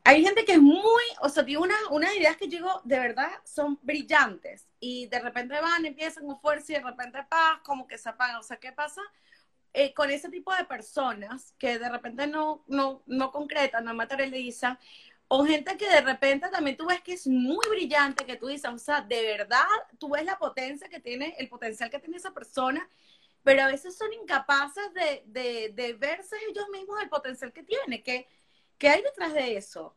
[0.03, 3.79] hay gente que es muy, o sea, tiene unas ideas que digo, de verdad, son
[3.81, 4.67] brillantes.
[4.79, 8.37] Y de repente van, empiezan con fuerza y de repente paz, como que se apagan.
[8.37, 9.01] O sea, ¿qué pasa?
[9.73, 14.79] Eh, con ese tipo de personas que de repente no, no, no concretan, no materializan,
[15.31, 18.69] o gente que de repente también tú ves que es muy brillante, que tú dices,
[18.71, 19.67] o sea, de verdad,
[19.99, 22.89] tú ves la potencia que tiene, el potencial que tiene esa persona,
[23.43, 28.01] pero a veces son incapaces de, de, verse ellos mismos el potencial que tiene.
[28.01, 28.27] ¿Qué,
[28.79, 29.95] ¿Qué hay detrás de eso?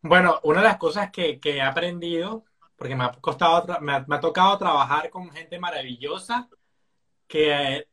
[0.00, 4.04] Bueno, una de las cosas que, que he aprendido, porque me ha costado, me ha,
[4.08, 6.48] me ha tocado trabajar con gente maravillosa
[7.28, 7.86] que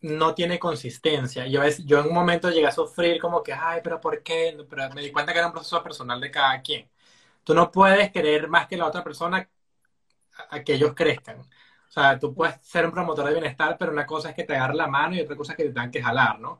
[0.00, 1.46] no tiene consistencia.
[1.46, 4.56] Yo, es, yo en un momento llegué a sufrir como que, ay, pero ¿por qué?
[4.68, 6.88] Pero me di cuenta que era un proceso personal de cada quien.
[7.44, 9.48] Tú no puedes querer más que la otra persona
[10.50, 11.40] a, que ellos crezcan.
[11.40, 14.54] O sea, tú puedes ser un promotor de bienestar, pero una cosa es que te
[14.56, 16.58] agarre la mano y otra cosa es que te tengan que jalar, ¿no?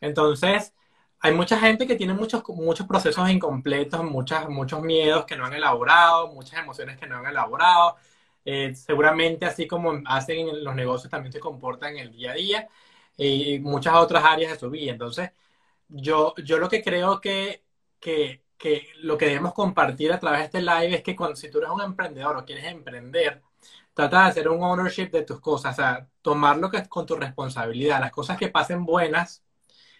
[0.00, 0.74] Entonces,
[1.20, 5.54] hay mucha gente que tiene muchos, muchos procesos incompletos, muchas, muchos miedos que no han
[5.54, 7.96] elaborado, muchas emociones que no han elaborado.
[8.44, 12.34] Eh, seguramente, así como hacen en los negocios, también se comportan en el día a
[12.34, 12.68] día
[13.16, 14.92] y muchas otras áreas de su vida.
[14.92, 15.30] Entonces,
[15.88, 17.64] yo, yo lo que creo que,
[18.00, 21.50] que, que lo que debemos compartir a través de este live es que cuando, si
[21.50, 23.42] tú eres un emprendedor o quieres emprender,
[23.94, 28.00] trata de hacer un ownership de tus cosas, o sea, tomarlo que, con tu responsabilidad.
[28.00, 29.42] Las cosas que pasen buenas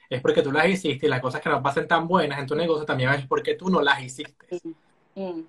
[0.09, 2.55] es porque tú las hiciste y las cosas que no pasen tan buenas en tu
[2.55, 4.61] negocio también es porque tú no las hiciste.
[5.15, 5.43] Mm.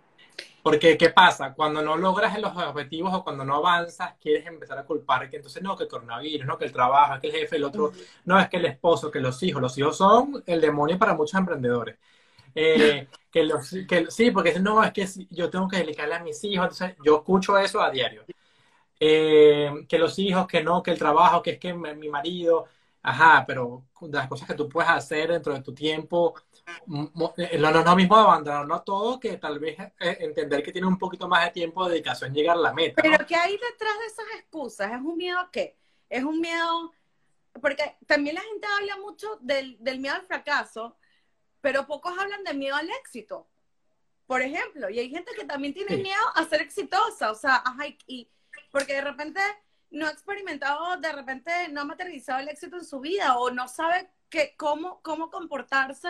[0.67, 1.53] Porque, ¿qué pasa?
[1.53, 5.63] Cuando no logras los objetivos o cuando no avanzas, quieres empezar a culpar que entonces
[5.63, 7.93] no, que el coronavirus, no, que el trabajo, que el jefe, el otro,
[8.25, 9.61] no, es que el esposo, que los hijos.
[9.61, 11.97] Los hijos son el demonio para muchos emprendedores.
[12.53, 16.43] Eh, que los, que, sí, porque no, es que yo tengo que dedicarle a mis
[16.43, 18.25] hijos, entonces yo escucho eso a diario.
[18.99, 22.65] Eh, que los hijos, que no, que el trabajo, que es que mi marido,
[23.01, 26.35] ajá, pero las cosas que tú puedes hacer dentro de tu tiempo,
[27.37, 30.97] eh, no, no, no mismo abandonar no todo, que tal vez entender que tiene un
[30.97, 33.01] poquito más de tiempo de dedicación llegar a la meta.
[33.01, 35.77] Pero que hay detrás de esas excusas, ¿es un miedo a qué?
[36.09, 36.93] Es un miedo,
[37.61, 40.97] porque también la gente habla mucho del, del miedo al fracaso,
[41.61, 43.47] pero pocos hablan de miedo al éxito,
[44.27, 47.85] por ejemplo, y hay gente que también tiene miedo a ser exitosa, o sea, ajá,
[48.07, 48.29] y,
[48.71, 49.39] porque de repente
[49.91, 53.67] no ha experimentado, de repente no ha materializado el éxito en su vida o no
[53.67, 56.09] sabe que, cómo, cómo comportarse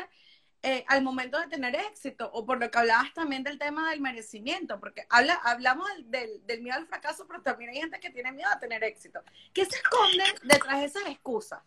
[0.63, 4.01] eh, al momento de tener éxito, o por lo que hablabas también del tema del
[4.01, 8.31] merecimiento, porque habla, hablamos del, del, miedo al fracaso, pero también hay gente que tiene
[8.31, 9.21] miedo a tener éxito.
[9.53, 11.61] ¿Qué se esconde detrás de esas excusas?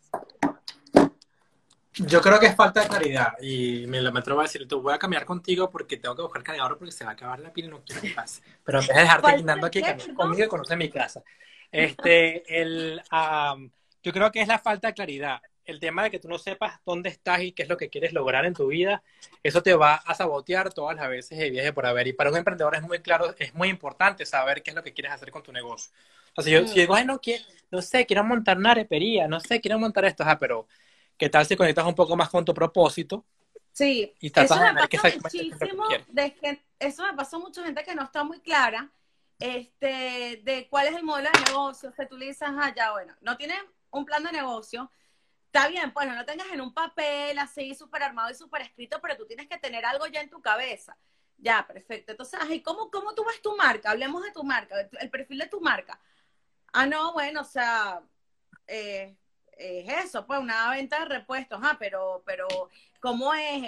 [1.95, 4.75] Yo creo que es falta de claridad y me lo me atrevo a decir, te
[4.75, 7.53] voy a cambiar contigo porque tengo que buscar cargador porque se va a acabar la
[7.53, 8.43] pila y no quiero que pase.
[8.65, 9.83] Pero vez de dejarte guindando aquí,
[10.15, 11.23] conmigo y conoce mi casa.
[11.73, 13.03] Este, el,
[14.03, 15.41] yo creo que es la falta de claridad.
[15.65, 18.13] El tema de que tú no sepas dónde estás y qué es lo que quieres
[18.13, 19.03] lograr en tu vida,
[19.43, 22.09] eso te va a sabotear todas las veces de viaje por haber.
[22.09, 24.93] Y para un emprendedor es muy claro, es muy importante saber qué es lo que
[24.93, 25.93] quieres hacer con tu negocio.
[26.37, 29.61] O sea, yo, si digo, no, quiero, no sé, quiero montar una arepería, no sé,
[29.61, 30.67] quiero montar esto, ah, pero
[31.21, 33.27] ¿Qué tal si conectas un poco más con tu propósito?
[33.73, 38.05] Sí, y eso me pasó muchísimo, de que, eso me pasó mucha gente que no
[38.05, 38.91] está muy clara
[39.41, 43.17] este, de cuál es el modelo de negocio, que tú le dices, ah, ya, bueno,
[43.21, 43.59] no tienes
[43.91, 44.91] un plan de negocio,
[45.47, 49.17] está bien, pues no tengas en un papel así súper armado y súper escrito, pero
[49.17, 50.97] tú tienes que tener algo ya en tu cabeza.
[51.39, 52.13] Ya, perfecto.
[52.13, 53.91] Entonces, ay, ¿cómo, ¿cómo tú ves tu marca?
[53.91, 55.99] Hablemos de tu marca, el perfil de tu marca.
[56.73, 58.03] Ah, no, bueno, o sea,
[58.67, 59.17] eh,
[59.61, 62.47] es eso, pues una venta de repuestos, ah, pero, pero
[63.01, 63.63] ¿cómo es?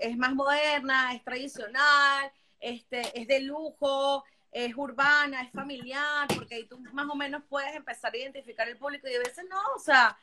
[0.00, 6.66] Es, más moderna, es tradicional, este, es de lujo, es urbana, es familiar, porque ahí
[6.66, 9.78] tú más o menos puedes empezar a identificar el público y a veces no, o
[9.78, 10.18] sea,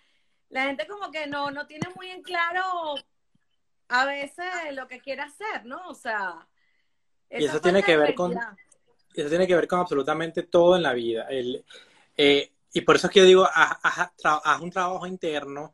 [0.50, 2.96] la gente como que no, no tiene muy en claro
[3.90, 5.88] a veces lo que quiere hacer, ¿no?
[5.88, 6.48] O sea...
[7.30, 8.38] Y eso tiene que ver con...
[9.14, 11.26] Eso tiene que ver con absolutamente todo en la vida.
[11.30, 11.66] El,
[12.16, 15.72] eh, y por eso es que yo digo, haz, un trabajo interno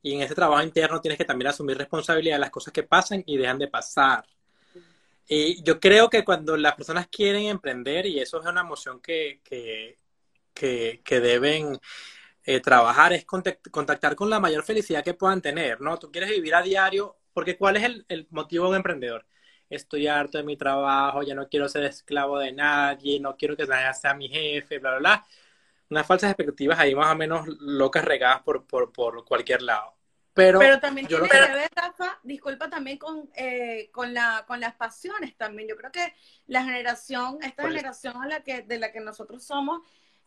[0.00, 3.22] y en ese trabajo interno tienes que también asumir responsabilidad de las cosas que pasan
[3.26, 4.24] y dejan de pasar.
[5.28, 9.40] Y yo creo que cuando las personas quieren emprender, y eso es una emoción que,
[9.44, 9.96] que,
[11.04, 11.78] que, deben
[12.44, 15.98] eh, trabajar, es contactar con la mayor felicidad que puedan tener, ¿no?
[15.98, 19.26] Tú quieres vivir a diario, porque ¿cuál es el, el motivo de un emprendedor?
[19.68, 23.66] Estoy harto de mi trabajo, ya no quiero ser esclavo de nadie, no quiero que
[23.66, 25.26] nadie sea mi jefe, bla, bla, bla
[25.90, 29.95] unas falsas expectativas ahí más o menos locas regadas por, por, por cualquier lado.
[30.36, 34.74] Pero, Pero también tiene que ver, Rafa, disculpa también con, eh, con, la, con las
[34.74, 35.66] pasiones también.
[35.66, 36.12] Yo creo que
[36.46, 39.80] la generación, esta generación a la que, de la que nosotros somos,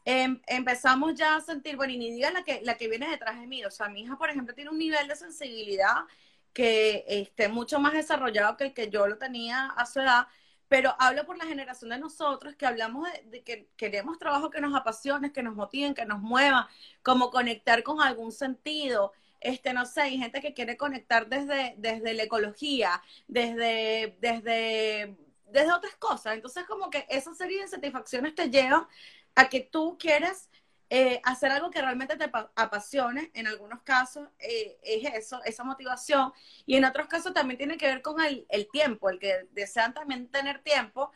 [0.05, 3.39] em, empezamos ya a sentir, bueno, y ni diga la que, la que viene detrás
[3.39, 3.63] de mí.
[3.65, 6.05] O sea, mi hija, por ejemplo, tiene un nivel de sensibilidad
[6.53, 10.27] que esté mucho más desarrollado que el que yo lo tenía a su edad
[10.69, 14.75] pero hablo por la generación de nosotros que hablamos de, que queremos trabajo que nos
[14.75, 16.69] apasione, que nos motiven, que nos mueva,
[17.01, 19.11] como conectar con algún sentido.
[19.39, 25.73] Este, no sé, hay gente que quiere conectar desde, desde la ecología, desde, desde, desde
[25.73, 26.35] otras cosas.
[26.35, 28.87] Entonces, como que esa serie de satisfacciones te lleva
[29.35, 30.49] a que tú quieres
[30.91, 36.33] eh, hacer algo que realmente te apasione, en algunos casos eh, es eso, esa motivación,
[36.65, 40.29] y en otros casos también tiene que ver con el, tiempo, el que desean también
[40.31, 41.11] tener tiempo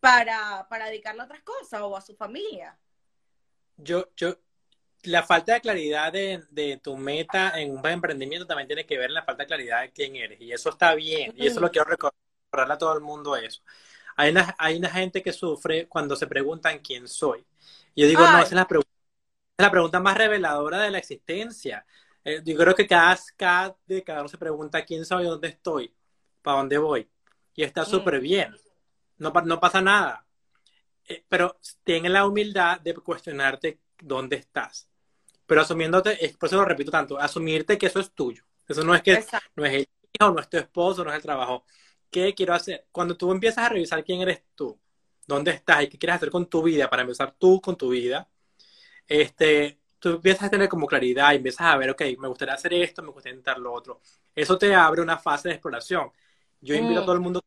[0.00, 2.76] para, para dedicarle a otras cosas o a su familia.
[3.76, 4.36] Yo, yo,
[5.04, 9.14] la falta de claridad de, tu meta en un emprendimiento también tiene que ver en
[9.14, 11.88] la falta de claridad de quién eres, y eso está bien, y eso lo quiero
[11.88, 13.62] recordarle a todo el mundo eso.
[14.16, 17.44] Hay una, hay una gente que sufre cuando se preguntan quién soy.
[17.96, 18.94] Yo digo, no, esa es la pregunta
[19.56, 21.86] la pregunta más reveladora de la existencia.
[22.24, 25.94] Eh, yo creo que cada, cada, cada uno se pregunta quién soy, dónde estoy,
[26.42, 27.08] para dónde voy.
[27.54, 27.86] Y está mm.
[27.86, 28.56] súper bien.
[29.18, 30.26] No, no pasa nada.
[31.06, 34.88] Eh, pero ten la humildad de cuestionarte dónde estás.
[35.46, 38.44] Pero asumiéndote, por eso lo repito tanto, asumirte que eso es tuyo.
[38.66, 39.24] Eso no es que
[39.56, 41.64] no es el hijo, no es tu esposo, no es el trabajo.
[42.10, 42.86] ¿Qué quiero hacer?
[42.92, 44.78] Cuando tú empiezas a revisar quién eres tú,
[45.26, 48.28] dónde estás y qué quieres hacer con tu vida, para empezar tú con tu vida,
[49.06, 52.74] este, tú empiezas a tener como claridad y empiezas a ver, ok, me gustaría hacer
[52.74, 54.00] esto, me gustaría intentar lo otro.
[54.34, 56.10] Eso te abre una fase de exploración.
[56.60, 57.06] Yo invito a mm.
[57.06, 57.40] todo el mundo,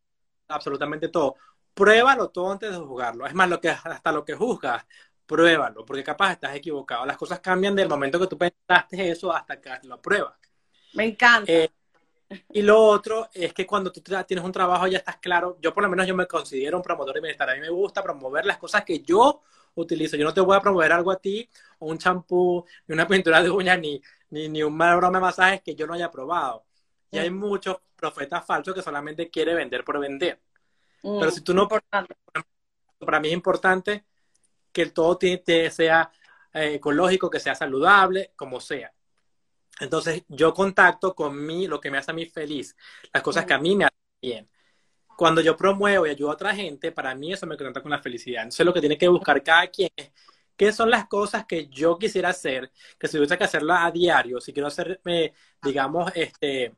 [0.48, 1.36] absolutamente todo.
[1.74, 3.26] Pruébalo todo antes de juzgarlo.
[3.26, 4.86] Es más, lo que, hasta lo que juzgas,
[5.28, 7.06] pruébalo, porque capaz estás equivocado.
[7.06, 10.34] Las cosas cambian del momento que tú pensaste eso hasta que lo pruebas.
[10.94, 11.52] Me encanta.
[11.52, 11.70] Eh,
[12.54, 15.84] y lo otro es que cuando tú tienes un trabajo ya estás claro, yo por
[15.84, 17.50] lo menos yo me considero un promotor de bienestar.
[17.50, 19.42] A mí me gusta promover las cosas que yo
[19.76, 20.18] utilizo.
[20.18, 21.48] Yo no te voy a promover algo a ti,
[21.80, 25.62] o un champú, ni una pintura de uñas, ni, ni, ni un broma de masajes
[25.62, 26.66] que yo no haya probado.
[27.12, 27.38] Y hay mm.
[27.38, 30.40] muchos profetas falsos que solamente quieren vender por vender.
[31.04, 31.68] Mm, Pero si tú no...
[31.68, 34.06] Para mí es importante
[34.72, 35.20] que todo
[35.72, 36.12] sea
[36.54, 38.94] eh, ecológico, que sea saludable, como sea.
[39.80, 42.76] Entonces, yo contacto con mí, lo que me hace a mí feliz,
[43.14, 44.50] las cosas que a mí me hacen bien
[45.18, 48.00] cuando yo promuevo y ayudo a otra gente, para mí eso me conecta con la
[48.02, 48.44] felicidad.
[48.44, 50.12] Entonces lo que tiene que buscar cada quien es
[50.56, 54.40] qué son las cosas que yo quisiera hacer, que si tuviese que hacerlo a diario,
[54.40, 56.76] si quiero hacerme, digamos, este,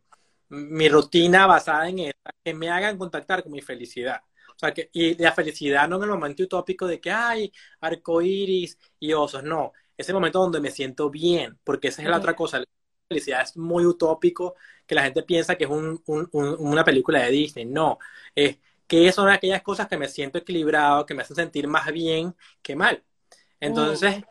[0.50, 4.22] mi rutina basada en esa, que me hagan contactar con mi felicidad.
[4.60, 8.78] O sea, que, y la felicidad no en el momento utópico de que hay arcoíris
[9.00, 9.72] y osos, no.
[9.98, 12.62] Es el momento donde me siento bien, porque esa es la otra cosa
[13.08, 17.66] felicidad es muy utópico, que la gente piensa que es una película de Disney.
[17.66, 17.98] No,
[18.36, 22.36] es que son aquellas cosas que me siento equilibrado, que me hacen sentir más bien
[22.62, 23.04] que mal.
[23.60, 24.24] Entonces,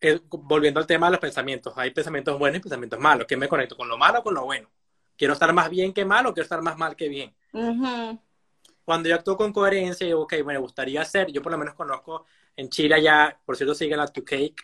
[0.00, 3.26] eh, volviendo al tema de los pensamientos, hay pensamientos buenos y pensamientos malos.
[3.26, 3.76] ¿Qué me conecto?
[3.76, 4.70] ¿Con lo malo o con lo bueno?
[5.16, 7.34] ¿Quiero estar más bien que mal o quiero estar más mal que bien?
[8.88, 12.24] Cuando yo actúo con coherencia, digo, ok, me gustaría hacer, yo por lo menos conozco
[12.56, 14.56] en Chile ya, por cierto, sigue la To Cake,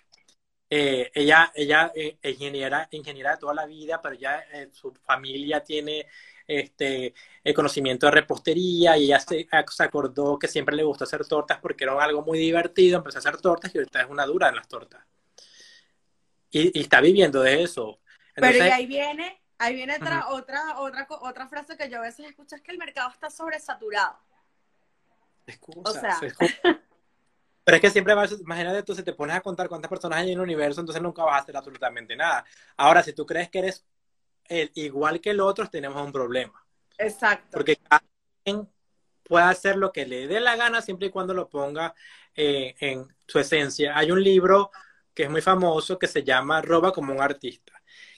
[0.70, 5.62] eh, ella ella eh, ingeniera, ingeniera de toda la vida, pero ya eh, su familia
[5.62, 6.06] tiene
[6.46, 7.12] este
[7.44, 11.84] el conocimiento de repostería y ella se, acordó que siempre le gustó hacer tortas porque
[11.84, 14.68] era algo muy divertido, empezó a hacer tortas y ahorita es una dura en las
[14.68, 15.04] tortas.
[16.50, 18.00] Y, está viviendo de eso.
[18.34, 22.26] pero y ahí viene, ahí viene otra, otra, otra, otra frase que yo a veces
[22.26, 24.18] escucho, es que el mercado está sobresaturado.
[25.84, 26.18] o sea,
[27.64, 30.32] Pero es que siempre vas, imagínate tú, si te pones a contar cuántas personas hay
[30.32, 32.44] en el universo, entonces nunca vas a hacer absolutamente nada.
[32.76, 33.84] Ahora, si tú crees que eres
[34.46, 36.62] el, igual que el otro, tenemos un problema.
[36.98, 37.48] Exacto.
[37.52, 38.04] Porque cada
[38.44, 38.68] quien
[39.22, 41.94] puede hacer lo que le dé la gana siempre y cuando lo ponga
[42.36, 43.96] eh, en su esencia.
[43.96, 44.70] Hay un libro
[45.14, 47.73] que es muy famoso que se llama Roba como un artista.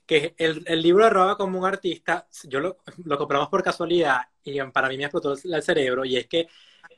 [0.06, 4.22] Que el, el libro de Roba como un artista, yo lo, lo compramos por casualidad
[4.44, 6.48] y para mí me explotó el cerebro y es que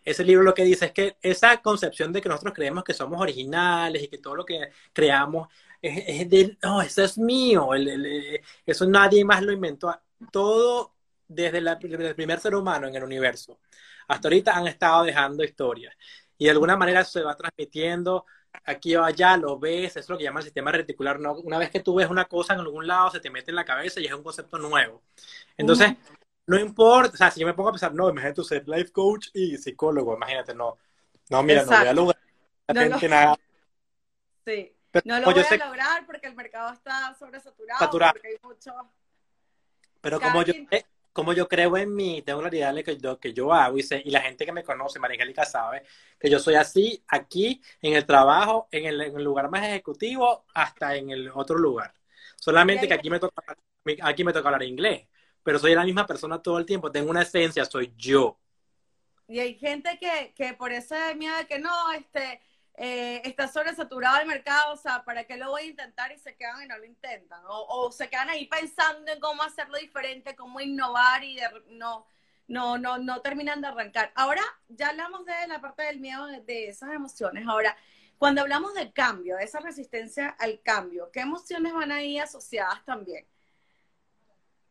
[0.04, 3.20] ese libro lo que dice es que esa concepción de que nosotros creemos que somos
[3.20, 5.48] originales y que todo lo que creamos
[5.80, 7.70] es, de, no, eso es mío,
[8.66, 9.94] eso nadie más lo inventó.
[10.32, 10.94] Todo
[11.26, 13.60] desde, el primer ser humano en el universo.
[14.08, 15.94] Hasta ahorita han estado dejando historias.
[16.36, 18.24] Y de alguna manera se va transmitiendo
[18.64, 21.18] aquí o allá, lo ves, es lo que llama el sistema reticular.
[21.18, 21.34] ¿no?
[21.34, 23.64] Una vez que tú ves una cosa en algún lado, se te mete en la
[23.64, 25.02] cabeza y es un concepto nuevo.
[25.56, 25.94] Entonces,
[26.46, 29.28] no importa, o sea, si yo me pongo a pensar, no, imagínate ser life coach
[29.34, 30.78] y psicólogo, imagínate, no.
[31.30, 32.18] No, mira, no voy a lograr
[32.74, 33.38] no nada.
[34.46, 34.72] Sí.
[35.04, 38.12] no lo voy a lograr porque el mercado está sobresaturado, saturado.
[38.12, 38.72] porque hay mucho...
[40.00, 40.54] Pero como yo,
[41.18, 44.00] como yo creo en mí, tengo claridad de que yo, que yo hago y, sé,
[44.04, 45.82] y la gente que me conoce, María Angélica sabe,
[46.16, 50.44] que yo soy así aquí, en el trabajo, en el, en el lugar más ejecutivo,
[50.54, 51.92] hasta en el otro lugar.
[52.36, 53.42] Solamente que aquí me toca,
[54.02, 55.08] aquí me toca hablar inglés
[55.42, 58.38] pero soy la misma persona todo el tiempo, tengo una esencia, soy yo.
[59.26, 62.40] Y hay gente que, que por ese miedo de que no, este,
[62.78, 66.12] eh, está sobresaturado el mercado, o sea, ¿para qué lo voy a intentar?
[66.12, 67.40] Y se quedan y no lo intentan.
[67.46, 71.38] O, o se quedan ahí pensando en cómo hacerlo diferente, cómo innovar y
[71.70, 72.06] no,
[72.46, 74.12] no, no, no terminan de arrancar.
[74.14, 77.46] Ahora ya hablamos de la parte del miedo, de, de esas emociones.
[77.48, 77.76] Ahora,
[78.18, 83.26] Cuando hablamos de cambio, esa resistencia al cambio, ¿qué emociones van ahí asociadas también?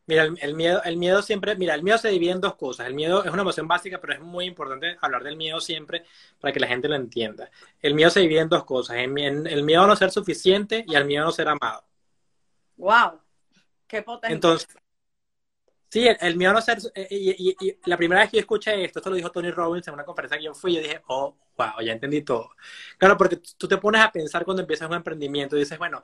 [0.08, 2.88] Mira, el, miedo, el miedo siempre, mira, el miedo se divide en dos cosas.
[2.88, 6.06] El miedo es una emoción básica, pero es muy importante hablar del miedo siempre
[6.40, 7.52] para que la gente lo entienda.
[7.82, 10.96] El miedo se divide en dos cosas, el, el miedo a no ser suficiente y
[10.96, 11.84] el miedo a no ser amado.
[12.78, 13.20] Wow,
[13.86, 14.34] qué potente.
[14.34, 14.70] Entonces,
[15.90, 16.78] sí, el, miedo a no ser,
[17.10, 19.94] y, y, la primera vez que yo escuché esto, esto lo dijo Tony Robbins en
[19.94, 22.52] una conferencia que yo fui, yo dije, oh, wow, ya entendí todo.
[22.98, 26.02] Claro, porque tú te pones a pensar cuando empiezas un emprendimiento y dices, bueno,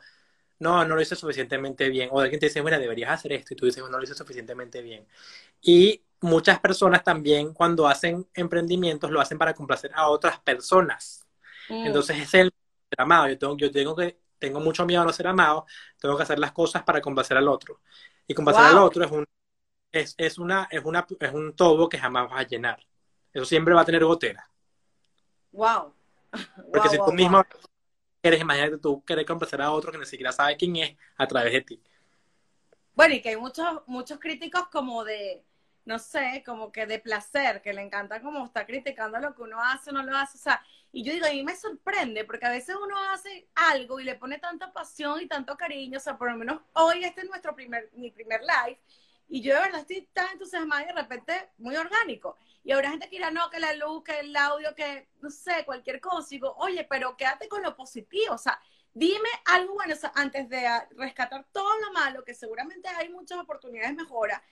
[0.60, 2.10] no, no lo hice suficientemente bien.
[2.12, 4.16] O alguien te dice, bueno, deberías hacer esto y tú dices, bueno, no lo hice
[4.16, 5.06] suficientemente bien.
[5.62, 11.28] Y muchas personas también cuando hacen emprendimientos lo hacen para complacer a otras personas.
[11.70, 11.88] Mm.
[11.88, 12.54] Entonces es el
[12.90, 13.28] ser amado.
[13.28, 15.66] Yo tengo, yo tengo que, tengo mucho miedo a no ser amado,
[16.00, 17.82] tengo que hacer las cosas para complacer al otro.
[18.28, 19.26] Y complacer al otro es un,
[19.92, 22.86] es, es, una, es, una, es un tobo que jamás vas a llenar.
[23.34, 24.48] Eso siempre va a tener gotera.
[25.52, 25.94] Wow.
[26.72, 27.44] Porque si tú mismo
[28.24, 31.54] eres, imagínate tú querer complacer a otro que ni siquiera sabe quién es a través
[31.54, 31.82] de ti.
[32.96, 35.44] Bueno, y que hay muchos, muchos críticos como de,
[35.86, 39.62] no sé, como que de placer, que le encanta como estar criticando lo que uno
[39.62, 40.38] hace o no lo hace.
[40.38, 44.00] O sea, y yo digo, a mí me sorprende, porque a veces uno hace algo
[44.00, 45.98] y le pone tanta pasión y tanto cariño.
[45.98, 48.80] O sea, por lo menos hoy este es nuestro primer, mi primer live.
[49.28, 52.38] Y yo de verdad estoy tan entusiasmada y de repente muy orgánico.
[52.64, 55.66] Y habrá gente que dirá, no, que la luz, que el audio, que no sé,
[55.66, 56.28] cualquier cosa.
[56.32, 58.36] Y digo, oye, pero quédate con lo positivo.
[58.36, 58.60] O sea,
[58.94, 64.04] dime algo bueno, antes de rescatar todo lo malo, que seguramente hay muchas oportunidades de
[64.04, 64.44] mejora.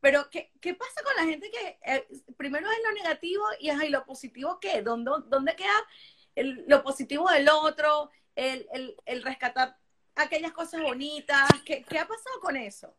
[0.00, 2.06] Pero, ¿qué, qué pasa con la gente que eh,
[2.36, 4.82] primero es lo negativo y, es lo positivo qué?
[4.82, 5.74] ¿Dónde, dónde queda
[6.36, 8.10] el, lo positivo del otro?
[8.36, 9.76] El, el, el, rescatar
[10.14, 11.48] aquellas cosas bonitas.
[11.64, 12.94] ¿Qué, ¿Qué ha pasado con eso?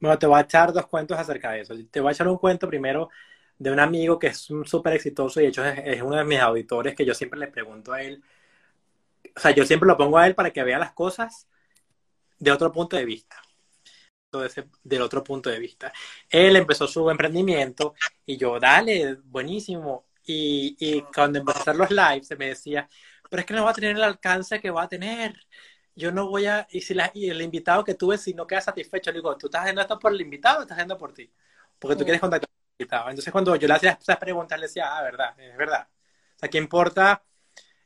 [0.00, 1.74] Bueno, te voy a echar dos cuentos acerca de eso.
[1.90, 3.10] Te voy a echar un cuento primero
[3.58, 6.94] de un amigo que es súper exitoso y de hecho es, uno de mis auditores
[6.94, 8.22] que yo siempre le pregunto a él,
[9.36, 11.48] o sea, yo siempre lo pongo a él para que vea las cosas
[12.38, 13.36] de otro punto de vista.
[14.44, 15.92] Ese, del otro punto de vista.
[16.28, 17.94] Él empezó su emprendimiento
[18.24, 20.06] y yo, dale, buenísimo.
[20.24, 22.88] Y, y cuando empecé a hacer los lives, se me decía,
[23.28, 25.34] pero es que no va a tener el alcance que va a tener.
[26.00, 28.60] Yo no voy a, y si la, y el invitado que tuve, si no queda
[28.60, 31.30] satisfecho, le digo, ¿tú estás haciendo esto por el invitado o estás haciendo por ti?
[31.78, 35.38] Porque tú quieres contactar entonces cuando yo le hacía esas preguntas, le decía, ah, verdad,
[35.38, 35.86] es verdad.
[36.36, 37.22] O sea, ¿qué importa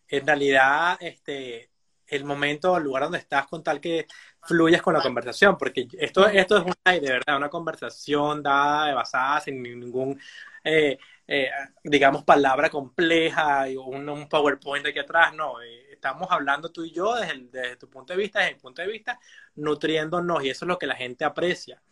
[0.09, 1.71] en realidad este,
[2.07, 4.07] el momento o el lugar donde estás con tal que
[4.43, 5.57] fluyas con la conversación?
[5.59, 10.21] Porque esto, esto es una, de verdad, una conversación dada, basada sin ningún,
[10.62, 11.51] eh, eh,
[11.83, 15.61] digamos, palabra compleja y un, un, PowerPoint aquí atrás, no.
[15.62, 18.89] Eh, estamos hablando tú y yo desde, tu punto de vista, desde mi punto de
[18.89, 19.18] vista,
[19.55, 21.83] nutriéndonos y eso es lo que la gente aprecia.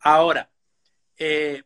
[0.00, 0.50] Ahora,
[1.18, 1.62] eh,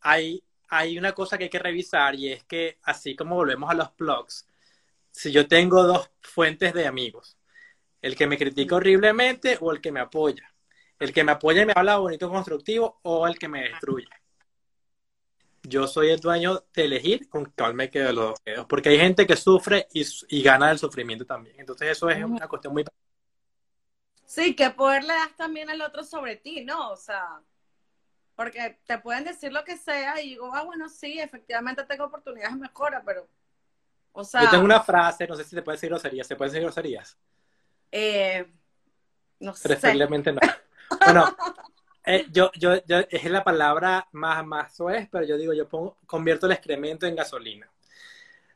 [0.00, 3.74] hay, hay una cosa que hay que revisar y es que así como volvemos a
[3.74, 4.46] los blogs,
[5.10, 7.38] si yo tengo dos fuentes de amigos,
[8.02, 10.52] el que me critica horriblemente o el que me apoya,
[10.98, 14.08] el que me apoya y me habla bonito constructivo o el que me destruye.
[15.66, 18.98] Yo soy el dueño de elegir con cuál me quedo los dos dedos, porque hay
[18.98, 21.56] gente que sufre y, y gana del sufrimiento también.
[21.58, 22.84] Entonces eso es una cuestión muy...
[24.26, 26.90] Sí, que poder le das también al otro sobre ti, ¿no?
[26.90, 27.40] O sea,
[28.34, 32.54] porque te pueden decir lo que sea y digo, ah, bueno, sí, efectivamente tengo oportunidades
[32.54, 33.28] de mejora, pero,
[34.12, 34.42] o sea...
[34.42, 37.16] Yo tengo una frase, no sé si te puede decir groserías, ¿se pueden decir groserías?
[37.90, 38.52] Eh,
[39.40, 39.68] no sé.
[39.68, 40.40] Preferiblemente no.
[41.04, 41.36] Bueno,
[42.06, 45.98] eh, yo, yo, yo, es la palabra más, más suave, pero yo digo, yo pongo,
[46.06, 47.68] convierto el excremento en gasolina.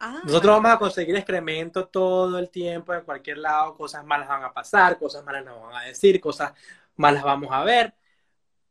[0.00, 4.44] Ah, Nosotros vamos a conseguir excremento todo el tiempo, en cualquier lado, cosas malas van
[4.44, 6.52] a pasar, cosas malas nos van a decir, cosas
[6.96, 7.94] malas vamos a ver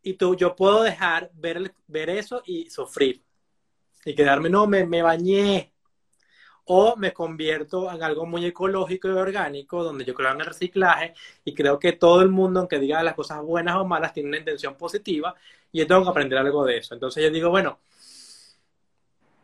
[0.08, 3.24] y tú, yo puedo dejar ver, ver eso y sufrir.
[4.06, 5.74] Y quedarme, no, me, me bañé.
[6.68, 11.14] O me convierto en algo muy ecológico y orgánico, donde yo creo en el reciclaje
[11.46, 14.38] y creo que todo el mundo, aunque diga las cosas buenas o malas, tiene una
[14.38, 15.34] intención positiva
[15.72, 16.94] y yo tengo que aprender algo de eso.
[16.94, 17.80] Entonces yo digo, bueno,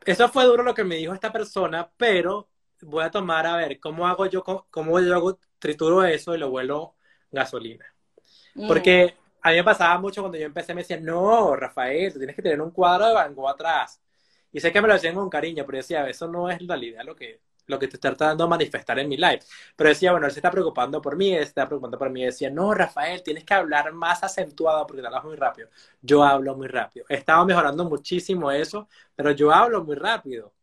[0.05, 2.49] eso fue duro lo que me dijo esta persona, pero
[2.81, 6.49] voy a tomar a ver cómo hago yo, cómo yo hago, trituro eso y lo
[6.49, 6.95] vuelo
[7.31, 7.85] gasolina.
[8.55, 8.67] Mm.
[8.67, 12.35] Porque a mí me pasaba mucho cuando yo empecé, me decían, no, Rafael, tú tienes
[12.35, 14.01] que tener un cuadro de Van Gogh atrás.
[14.53, 17.03] Y sé que me lo decían con cariño, pero decía, eso no es la idea
[17.03, 19.39] lo que, lo que te está tratando de manifestar en mi live.
[19.75, 22.23] Pero decía, bueno, él se está preocupando por mí, él se está preocupando por mí.
[22.23, 25.69] Decía, no, Rafael, tienes que hablar más acentuado porque te hablas muy rápido.
[26.01, 27.05] Yo hablo muy rápido.
[27.09, 30.53] He estado mejorando muchísimo eso, pero yo hablo muy rápido.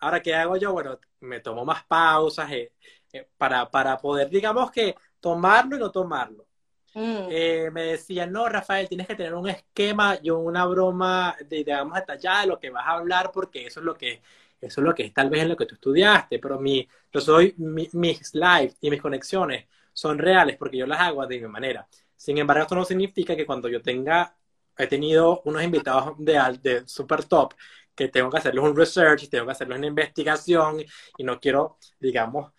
[0.00, 0.72] Ahora, ¿qué hago yo?
[0.72, 2.72] Bueno, me tomo más pausas eh,
[3.12, 6.46] eh, para, para poder, digamos que, tomarlo y no tomarlo.
[6.94, 7.28] Mm.
[7.30, 11.94] eh, me decían, no, Rafael, tienes que tener un esquema y una broma, de, digamos,
[11.94, 14.22] detallada de lo que vas a hablar, porque eso es lo que,
[14.60, 17.20] eso es lo que es tal vez en lo que tú estudiaste, pero mi, yo
[17.20, 21.86] soy, mis lives y mis conexiones son reales porque yo las hago de mi manera.
[22.16, 24.34] Sin embargo, esto no significa que cuando yo tenga,
[24.76, 27.54] he tenido unos invitados de, de super top,
[27.94, 30.84] que tengo que hacerles un research, tengo que hacerles una investigación
[31.16, 32.52] y no quiero, digamos,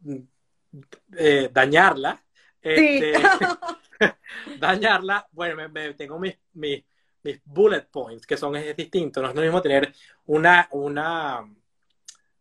[0.00, 0.16] mm,
[1.16, 2.22] eh, dañarla.
[2.60, 3.12] Este,
[4.58, 6.84] dañarla, bueno, me, tengo mis, mis,
[7.22, 9.20] mis, bullet points, que son es distinto.
[9.22, 9.92] No es lo mismo tener
[10.26, 11.46] una, una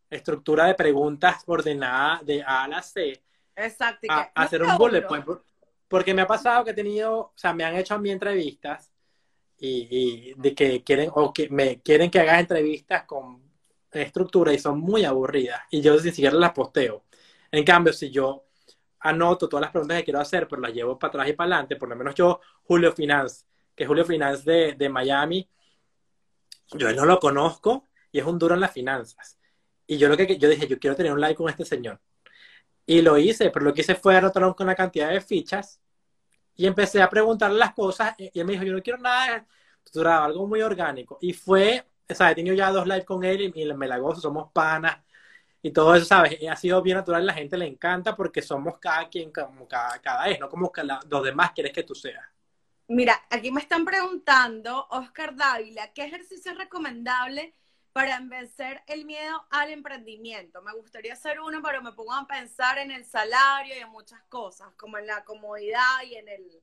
[0.10, 3.22] estructura de preguntas ordenada de A a la C.
[3.56, 4.08] Exacto.
[4.10, 5.26] A, hacer un bullet point.
[5.88, 8.92] Porque me ha pasado que he tenido, o sea, me han hecho a mí entrevistas
[9.58, 13.44] y, de que quieren o que me quieren que haga entrevistas con
[13.92, 17.04] estructura y son muy aburridas y yo ni siquiera las posteo.
[17.52, 18.46] En cambio, si yo
[19.06, 21.76] anoto todas las preguntas que quiero hacer, pero las llevo para atrás y para adelante,
[21.76, 23.46] por lo menos yo, Julio Finance,
[23.76, 25.50] que es Julio Finance de, de Miami,
[26.72, 29.38] yo no lo conozco y es un duro en las finanzas.
[29.88, 32.00] Y yo lo que yo dije, yo quiero tener un like con este señor.
[32.86, 35.80] Y lo hice, pero lo que hice fue anotar con una cantidad de fichas
[36.56, 39.46] y empecé a preguntarle las cosas y él me dijo, yo no quiero nada
[39.78, 41.18] estructurado, algo muy orgánico.
[41.22, 44.22] Y fue, o sea, he tenido ya dos lives con él y, me la gozo,
[44.22, 44.98] somos panas
[45.66, 46.38] y todo eso, ¿sabes?
[46.48, 50.28] Ha sido bien natural, la gente le encanta porque somos cada quien, como cada, cada
[50.28, 52.24] vez, no como que los demás quieres que tú seas.
[52.88, 57.56] Mira, aquí me están preguntando, Oscar Dávila, ¿qué ejercicio es recomendable
[57.94, 60.62] para vencer el miedo al emprendimiento.
[60.62, 64.22] Me gustaría hacer uno, pero me pongo a pensar en el salario y en muchas
[64.30, 66.62] cosas, como en la comodidad y en el...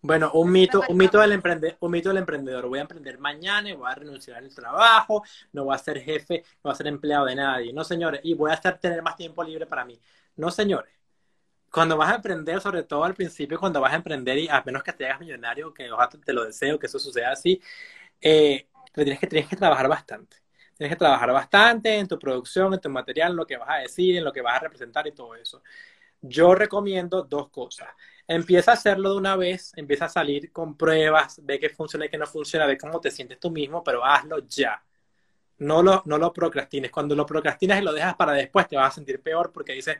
[0.00, 2.68] Bueno, un mito, un mito del emprendedor, un mito del emprendedor.
[2.68, 6.44] Voy a emprender mañana y voy a renunciar al trabajo, no voy a ser jefe,
[6.56, 7.72] no voy a ser empleado de nadie.
[7.72, 9.98] No, señores, y voy a estar tener más tiempo libre para mí.
[10.36, 10.92] No, señores.
[11.70, 14.82] Cuando vas a emprender, sobre todo al principio, cuando vas a emprender, y a menos
[14.82, 17.60] que te hagas millonario, que ojalá te lo deseo, que eso suceda así,
[18.20, 20.36] eh, tienes que, tienes que trabajar bastante.
[20.76, 23.76] Tienes que trabajar bastante en tu producción, en tu material, en lo que vas a
[23.78, 25.62] decir, en lo que vas a representar y todo eso.
[26.20, 27.88] Yo recomiendo dos cosas.
[28.28, 32.08] Empieza a hacerlo de una vez, empieza a salir con pruebas, ve que funciona y
[32.10, 34.84] que no funciona, ve cómo te sientes tú mismo, pero hazlo ya.
[35.58, 36.90] No lo, no lo procrastines.
[36.90, 39.98] Cuando lo procrastinas y lo dejas para después, te vas a sentir peor porque dices,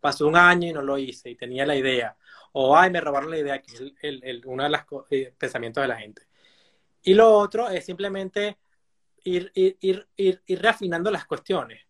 [0.00, 2.16] pasó un año y no lo hice y tenía la idea.
[2.52, 5.96] O, ay, me robaron la idea, que es uno de los eh, pensamientos de la
[5.96, 6.22] gente.
[7.02, 8.58] Y lo otro es simplemente
[9.24, 11.80] ir, ir, ir, ir, refinando las cuestiones.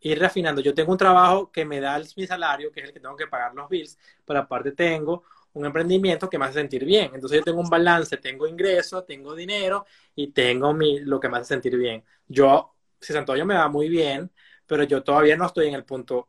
[0.00, 0.60] Ir refinando.
[0.60, 3.26] Yo tengo un trabajo que me da mi salario, que es el que tengo que
[3.26, 5.24] pagar los bills, pero aparte tengo
[5.54, 7.10] un emprendimiento que me hace sentir bien.
[7.14, 11.38] Entonces yo tengo un balance, tengo ingresos, tengo dinero y tengo mi, lo que me
[11.38, 12.04] hace sentir bien.
[12.26, 14.30] Yo, si Santoyo me va muy bien,
[14.66, 16.28] pero yo todavía no estoy en el punto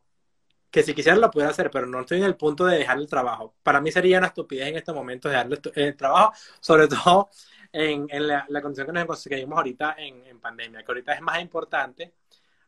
[0.70, 3.08] que si quisiera lo pudiera hacer, pero no estoy en el punto de dejar el
[3.08, 3.54] trabajo.
[3.62, 7.28] Para mí sería una estupidez en este momento dejar el trabajo, sobre todo
[7.72, 12.12] en, la, condición que nos conseguimos ahorita en, pandemia, que ahorita es más importante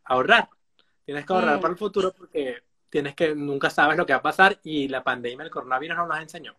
[0.05, 0.48] ahorrar.
[1.05, 1.61] Tienes que ahorrar mm.
[1.61, 5.03] para el futuro porque tienes que, nunca sabes lo que va a pasar y la
[5.03, 6.55] pandemia, el coronavirus no nos enseñó.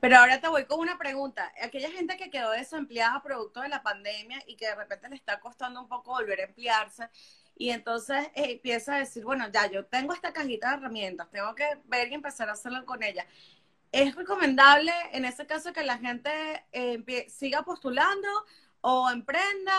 [0.00, 1.52] Pero ahora te voy con una pregunta.
[1.62, 5.38] Aquella gente que quedó desempleada producto de la pandemia y que de repente le está
[5.38, 7.08] costando un poco volver a emplearse
[7.56, 11.54] y entonces eh, empieza a decir, bueno, ya yo tengo esta cajita de herramientas, tengo
[11.54, 13.26] que ver y empezar a hacerlo con ella.
[13.92, 16.30] ¿Es recomendable en ese caso que la gente
[16.72, 18.28] eh, siga postulando
[18.80, 19.72] o emprenda?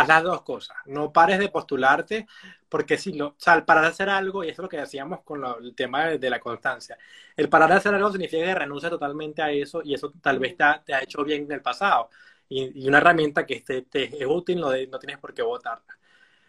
[0.00, 0.76] Haz las dos cosas.
[0.86, 2.26] No pares de postularte,
[2.68, 4.78] porque si lo, o sea, el parar de hacer algo, y eso es lo que
[4.78, 6.98] decíamos con el tema de, la constancia,
[7.36, 10.56] el parar de hacer algo significa que renuncia totalmente a eso y eso tal vez
[10.56, 12.10] te ha, te ha hecho bien en el pasado.
[12.48, 15.96] Y, una herramienta que te, te es útil, no, no tienes por qué votarla.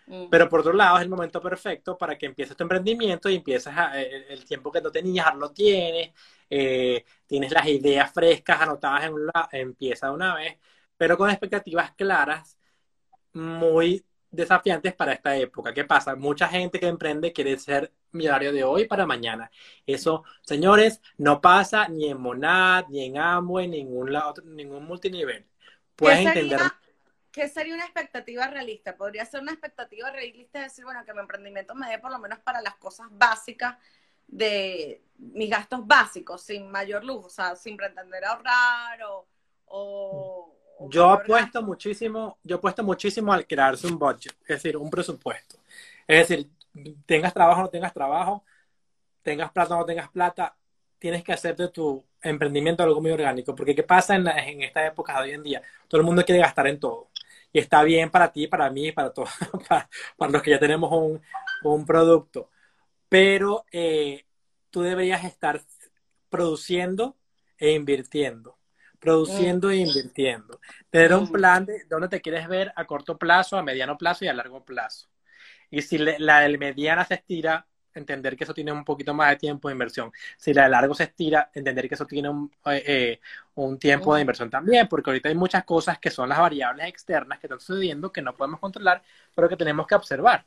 [0.07, 0.29] Mm.
[0.29, 3.73] Pero por otro lado, es el momento perfecto para que empieces tu emprendimiento y empieces
[3.95, 6.11] eh, el, tiempo que no tenías, lo tienes,
[6.49, 10.57] eh, tienes las ideas frescas anotadas en un lado, empieza de una vez,
[10.97, 12.56] pero con expectativas claras,
[13.37, 15.73] muy desafiantes para esta época.
[15.73, 16.15] ¿Qué pasa?
[16.15, 19.49] Mucha gente que emprende quiere ser millonario de hoy para mañana.
[19.85, 24.11] Eso, señores, no pasa ni en Monad, ni en Amway, ni en ningún,
[24.45, 25.45] ningún multinivel.
[25.95, 26.59] Puedes entender
[27.37, 28.97] ¿qué sería una expectativa realista?
[28.97, 32.39] Podría ser una expectativa realista decir, bueno, que mi emprendimiento me dé por lo menos
[32.39, 33.77] para las cosas básicas
[34.25, 38.99] de mis gastos básicos, sin mayor lujo, o sea, sin pretender ahorrar
[39.67, 40.56] o...
[40.89, 45.57] yo apuesto muchísimo, yo apuesto muchísimo al crearse un budget, es decir, un presupuesto.
[46.07, 46.49] Es decir,
[47.05, 48.43] tengas trabajo o no tengas trabajo,
[49.23, 50.55] tengas plata o no tengas plata,
[50.99, 54.85] tienes que hacer de tu emprendimiento algo muy orgánico, porque ¿qué pasa en, en esta
[54.85, 55.61] época de hoy en día?
[55.87, 57.09] Todo el mundo quiere gastar en todo
[57.51, 59.29] y está bien para ti, para mí, para todos,
[59.67, 61.21] para, los que ya tenemos un,
[61.63, 62.49] un producto.
[63.09, 64.25] Pero eh,
[64.69, 65.61] tú deberías estar
[66.29, 67.17] produciendo
[67.57, 68.56] e invirtiendo.
[68.99, 70.59] Produciendo e invirtiendo.
[70.89, 74.27] Tener un plan de dónde te quieres ver a corto plazo, a mediano plazo y
[74.27, 75.07] a largo plazo.
[75.69, 77.67] Y si la del mediana se estira,
[77.97, 80.11] entender que eso tiene un poquito más de tiempo de inversión.
[80.37, 83.19] Si la de largo se estira, entender que eso tiene un, eh, eh,
[83.55, 87.39] un tiempo de inversión también, porque ahorita hay muchas cosas que son las variables externas
[87.39, 89.01] que están sucediendo que no podemos controlar,
[89.35, 90.45] pero que tenemos que observar.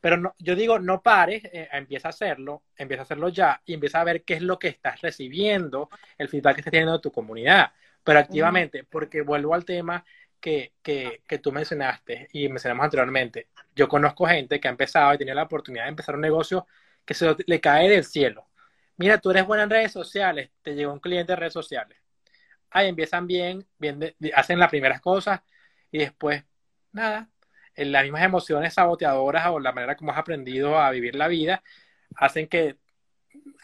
[0.00, 3.74] Pero no, yo digo, no pares, eh, empieza a hacerlo, empieza a hacerlo ya y
[3.74, 7.00] empieza a ver qué es lo que estás recibiendo, el feedback que estás teniendo de
[7.00, 7.72] tu comunidad,
[8.02, 10.04] pero activamente, porque vuelvo al tema
[10.40, 13.48] que, que, que, tú mencionaste y mencionamos anteriormente.
[13.76, 16.66] Yo conozco gente que ha empezado y tiene la oportunidad de empezar un negocio
[17.04, 18.48] que se le cae del cielo.
[18.96, 21.98] Mira, tú eres buena en redes sociales, te llegó un cliente de redes sociales.
[22.70, 25.40] Ahí empiezan bien, bien hacen las primeras cosas
[25.90, 26.44] y después,
[26.92, 27.28] nada,
[27.74, 31.62] en las mismas emociones saboteadoras o la manera como has aprendido a vivir la vida,
[32.16, 32.76] hacen que,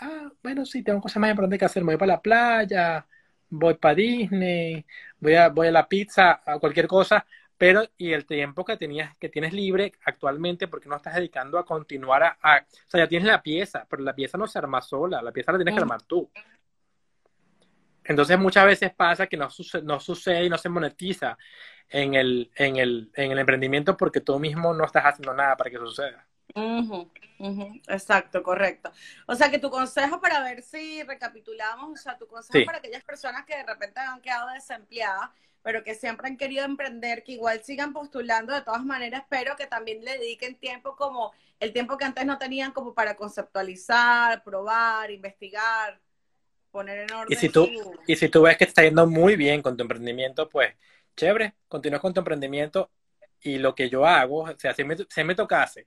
[0.00, 3.06] ah, bueno, sí, tengo cosas más importantes que hacer, me voy para la playa,
[3.48, 4.84] voy para Disney,
[5.18, 7.26] voy a, voy a la pizza, a cualquier cosa,
[7.58, 11.64] pero y el tiempo que tenías, que tienes libre actualmente, porque no estás dedicando a
[11.64, 15.22] continuar a, o sea, ya tienes la pieza, pero la pieza no se arma sola,
[15.22, 16.30] la pieza la tienes que armar tú.
[18.08, 19.48] Entonces muchas veces pasa que no,
[19.82, 21.36] no sucede y no se monetiza
[21.88, 25.70] en el, en, el, en el emprendimiento porque tú mismo no estás haciendo nada para
[25.70, 26.26] que eso suceda.
[27.88, 28.90] Exacto, correcto.
[29.26, 33.04] O sea, que tu consejo para ver si recapitulamos, o sea, tu consejo para aquellas
[33.04, 35.30] personas que de repente han quedado desempleadas,
[35.62, 39.66] pero que siempre han querido emprender, que igual sigan postulando de todas maneras, pero que
[39.66, 45.10] también le dediquen tiempo como el tiempo que antes no tenían como para conceptualizar, probar,
[45.10, 46.00] investigar,
[46.76, 47.32] poner en orden.
[47.32, 47.68] Y si tú,
[48.06, 50.74] y si tú ves que está yendo muy bien con tu emprendimiento, pues
[51.16, 52.90] chévere, continúa con tu emprendimiento
[53.40, 55.86] y lo que yo hago, o sea, si me, si me tocase,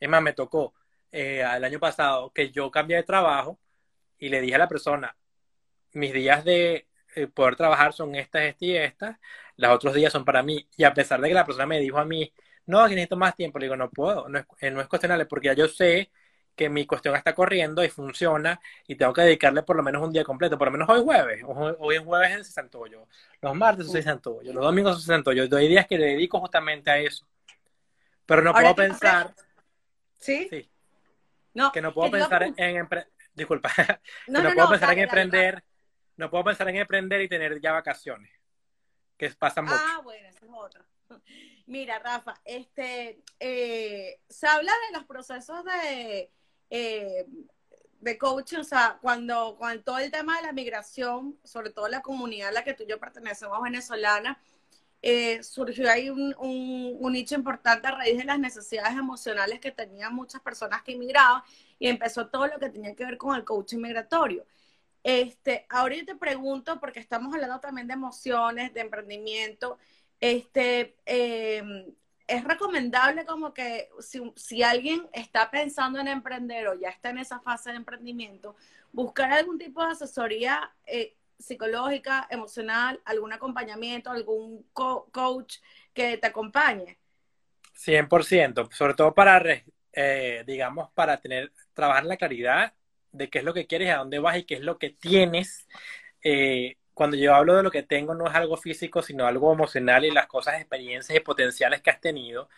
[0.00, 0.74] es más, me tocó
[1.12, 3.60] eh, el año pasado que yo cambié de trabajo
[4.18, 5.16] y le dije a la persona,
[5.92, 9.16] mis días de eh, poder trabajar son estas, estas y estas,
[9.56, 10.68] los otros días son para mí.
[10.76, 12.32] Y a pesar de que la persona me dijo a mí,
[12.66, 15.46] no, necesito más tiempo, le digo, no puedo, no es, eh, no es cuestionable, porque
[15.46, 16.10] ya yo sé
[16.56, 20.12] que mi cuestión está corriendo y funciona y tengo que dedicarle por lo menos un
[20.12, 23.06] día completo, por lo menos hoy jueves, hoy es jueves en Santoyo,
[23.40, 26.98] los martes soy Santoyo, los domingos soy Santoyo, hay días que le dedico justamente a
[26.98, 27.26] eso.
[28.24, 29.32] Pero no puedo pensar...
[30.18, 30.48] ¿Sí?
[30.50, 30.68] Sí.
[31.54, 32.88] No, que no puedo pensar en...
[33.34, 33.70] Disculpa,
[34.26, 35.62] no, no, puedo pensar en emprender
[36.16, 38.30] no puedo pensar en emprender y tener ya vacaciones,
[39.16, 39.76] que pasa mucho.
[39.78, 40.84] Ah, bueno, eso es otro.
[41.66, 46.30] Mira, Rafa, este, eh, se habla de los procesos de,
[46.70, 47.26] eh,
[48.00, 52.02] de coaching, o sea, cuando, cuando todo el tema de la migración, sobre todo la
[52.02, 54.40] comunidad a la que tú y yo pertenecemos venezolana,
[55.02, 59.70] eh, surgió ahí un, un, un, nicho importante a raíz de las necesidades emocionales que
[59.70, 61.42] tenían muchas personas que inmigraban
[61.78, 64.44] y empezó todo lo que tenía que ver con el coaching migratorio.
[65.02, 69.78] Este, ahora yo te pregunto, porque estamos hablando también de emociones, de emprendimiento,
[70.20, 71.94] este, em,
[72.26, 73.88] es recomendable como que
[74.34, 78.56] si, alguien está pensando en emprender o ya está en esa fase de emprendimiento,
[78.92, 85.58] buscar algún tipo de asesoría eh, psicológica, emocional, algún acompañamiento, algún coach
[85.92, 86.98] que te acompañe.
[87.76, 89.42] 100%, sobre todo para,
[89.92, 92.72] eh, digamos, para tener, trabajar la claridad
[93.12, 95.68] de qué es lo que quieres, a dónde vas y qué es lo que tienes.
[96.22, 100.06] Eh, cuando yo hablo de lo que tengo, no es algo físico, sino algo emocional
[100.06, 102.48] y las cosas, experiencias y potenciales que has tenido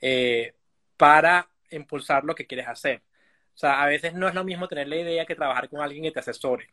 [0.00, 0.52] eh,
[0.96, 3.02] para impulsar lo que quieres hacer.
[3.54, 6.02] O sea, a veces no es lo mismo tener la idea que trabajar con alguien
[6.02, 6.66] que te asesore.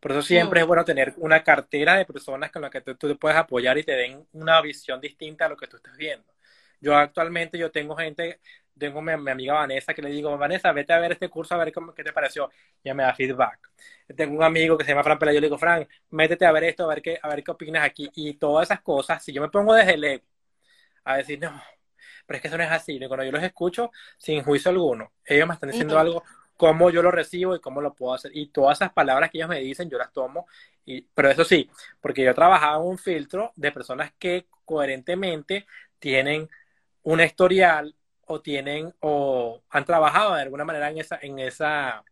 [0.00, 3.08] Por eso siempre es bueno tener una cartera de personas con las que tú, tú,
[3.08, 6.32] te puedes apoyar y te den una visión distinta a lo que tú estás viendo.
[6.80, 8.40] Yo actualmente yo tengo gente
[8.78, 11.58] tengo mi, mi, amiga Vanessa que le digo, Vanessa, vete a ver este curso a
[11.58, 12.50] ver cómo, qué te pareció.
[12.82, 13.70] Y ella me da feedback.
[14.16, 16.64] Tengo un amigo que se llama Fran Pela, yo le digo, Fran, métete a ver
[16.64, 18.10] esto, a ver qué, a ver qué opinas aquí.
[18.14, 20.24] Y todas esas cosas, si yo me pongo desde el ego
[21.04, 21.60] a decir, no,
[22.26, 22.96] pero es que eso no es así.
[22.96, 26.22] Y cuando yo los escucho, sin juicio alguno, ellos me están diciendo algo,
[26.56, 28.30] cómo yo lo recibo y cómo lo puedo hacer.
[28.34, 30.46] Y todas esas palabras que ellos me dicen, yo las tomo.
[30.84, 31.70] Y, pero eso sí,
[32.00, 35.66] porque yo trabajaba en un filtro de personas que coherentemente
[35.98, 36.48] tienen
[37.02, 37.94] un historial
[38.26, 42.04] o tienen o han trabajado de alguna manera en esa, en esa,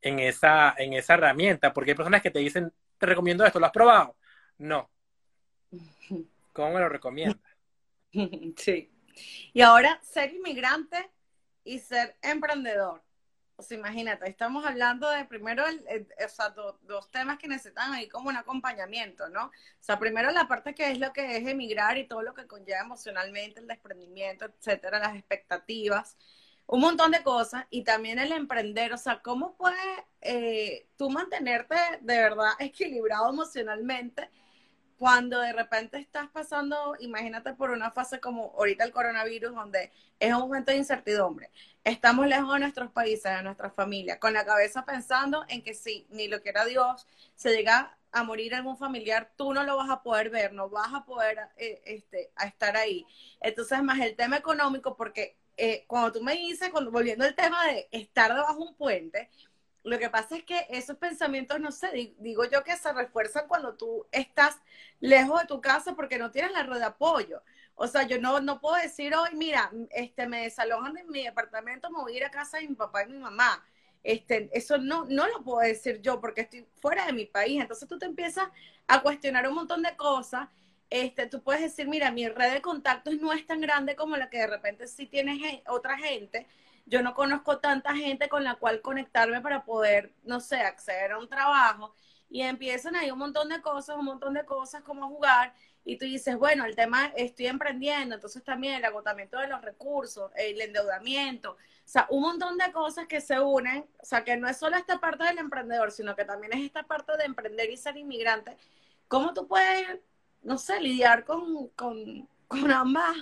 [0.00, 3.66] en esa, en esa herramienta, porque hay personas que te dicen, te recomiendo esto, ¿lo
[3.66, 4.16] has probado?
[4.58, 4.90] No.
[6.52, 7.40] ¿Cómo me lo recomiendas?
[8.56, 8.90] Sí.
[9.52, 11.10] Y ahora, ser inmigrante
[11.62, 13.02] y ser emprendedor.
[13.70, 19.28] Imagínate, estamos hablando de primero, o sea, dos temas que necesitan ahí como un acompañamiento,
[19.28, 19.46] ¿no?
[19.46, 22.46] O sea, primero la parte que es lo que es emigrar y todo lo que
[22.46, 26.16] conlleva emocionalmente, el desprendimiento, etcétera, las expectativas.
[26.66, 29.78] un montón de cosas y también el emprender, o sea, ¿cómo puedes
[30.20, 34.30] eh, tú mantenerte de verdad equilibrado emocionalmente
[35.00, 40.34] cuando de repente estás pasando, imagínate por una fase como ahorita el coronavirus, donde es
[40.34, 41.50] un momento de incertidumbre,
[41.84, 46.06] estamos lejos de nuestros países, de nuestras familias, con la cabeza pensando en que si
[46.10, 50.02] ni lo quiera Dios, se llega a morir algún familiar, tú no lo vas a
[50.02, 53.06] poder ver, no vas a poder eh, este, a estar ahí.
[53.40, 57.88] Entonces, más el tema económico, porque eh, cuando tú me dices, volviendo al tema de
[57.92, 59.30] estar debajo de un puente,
[59.82, 63.74] lo que pasa es que esos pensamientos, no sé, digo yo que se refuerzan cuando
[63.74, 64.56] tú estás
[65.00, 67.42] lejos de tu casa porque no tienes la red de apoyo.
[67.82, 71.90] O sea, yo no, no puedo decir hoy, mira, este, me desalojan de mi departamento,
[71.90, 73.64] me voy a ir a casa de mi papá y mi mamá.
[74.02, 77.58] Este, eso no, no lo puedo decir yo porque estoy fuera de mi país.
[77.60, 78.48] Entonces tú te empiezas
[78.86, 80.48] a cuestionar un montón de cosas.
[80.90, 84.28] Este, tú puedes decir, mira, mi red de contactos no es tan grande como la
[84.28, 86.46] que de repente sí tienes otra gente.
[86.86, 91.18] Yo no conozco tanta gente con la cual conectarme para poder, no sé, acceder a
[91.18, 91.94] un trabajo.
[92.28, 95.54] Y empiezan ahí un montón de cosas, un montón de cosas como jugar.
[95.84, 100.30] Y tú dices, bueno, el tema estoy emprendiendo, entonces también el agotamiento de los recursos,
[100.36, 104.48] el endeudamiento, o sea, un montón de cosas que se unen, o sea, que no
[104.48, 107.76] es solo esta parte del emprendedor, sino que también es esta parte de emprender y
[107.76, 108.56] ser inmigrante.
[109.08, 109.98] ¿Cómo tú puedes,
[110.42, 113.16] no sé, lidiar con, con, con ambas?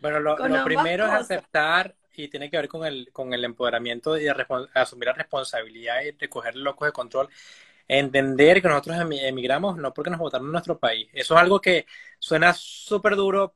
[0.00, 4.26] Bueno, lo, primero es aceptar y tiene que ver con el, con el empoderamiento y
[4.74, 7.28] asumir la responsabilidad y recoger locos de control.
[7.86, 11.08] Entender que nosotros emigramos no porque nos votaron en nuestro país.
[11.12, 11.86] Eso es algo que
[12.18, 13.54] suena súper duro,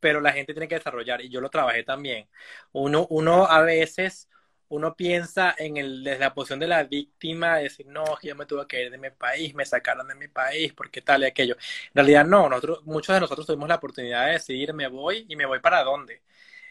[0.00, 2.28] pero la gente tiene que desarrollar y yo lo trabajé también.
[2.72, 4.28] Uno, uno a veces,
[4.68, 8.36] uno piensa en el, desde la posición de la víctima, de decir, no, que yo
[8.36, 11.26] me tuve que ir de mi país, me sacaron de mi país, porque tal y
[11.26, 11.54] aquello.
[11.54, 15.36] En realidad no, nosotros, muchos de nosotros tuvimos la oportunidad de decidir, me voy y
[15.36, 16.20] me voy para dónde.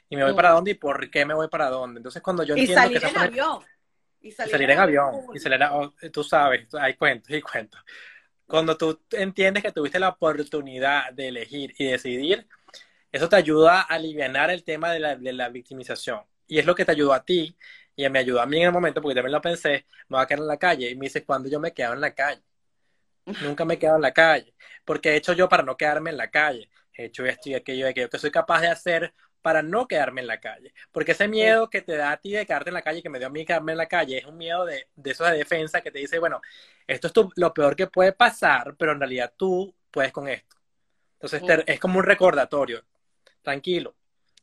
[0.09, 1.97] Y me voy para dónde y por qué me voy para dónde.
[1.97, 3.63] Entonces cuando yo entiendo salir en avión.
[4.23, 5.15] Y salir, en avión.
[5.33, 7.79] Y salir, oh, tú sabes, hay cuentos y cuentos.
[8.47, 12.47] Cuando tú entiendes que tuviste la oportunidad de elegir y decidir,
[13.11, 16.21] eso te ayuda a aliviar el tema de la, de la victimización.
[16.47, 17.55] Y es lo que te ayudó a ti
[17.95, 20.25] y me ayudó a mí en el momento, porque también lo pensé, me voy a
[20.25, 20.89] quedar en la calle.
[20.89, 22.41] Y me dice, ¿cuándo yo me quedo en la calle?
[23.41, 24.53] Nunca me he quedado en la calle.
[24.85, 26.69] Porque he hecho yo para no quedarme en la calle.
[26.93, 29.13] He hecho esto y aquello y aquello que soy capaz de hacer
[29.43, 30.73] para no quedarme en la calle.
[30.91, 33.19] Porque ese miedo que te da a ti de quedarte en la calle, que me
[33.19, 35.81] dio a mí quedarme en la calle, es un miedo de, de eso de defensa
[35.81, 36.41] que te dice, bueno,
[36.87, 40.55] esto es lo peor que puede pasar, pero en realidad tú puedes con esto.
[41.19, 42.83] Entonces es como un recordatorio
[43.41, 43.95] tranquilo,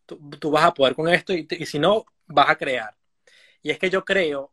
[0.07, 2.95] tú, vas a poder con esto y, si no, vas a crear.
[3.63, 4.53] Y es que yo creo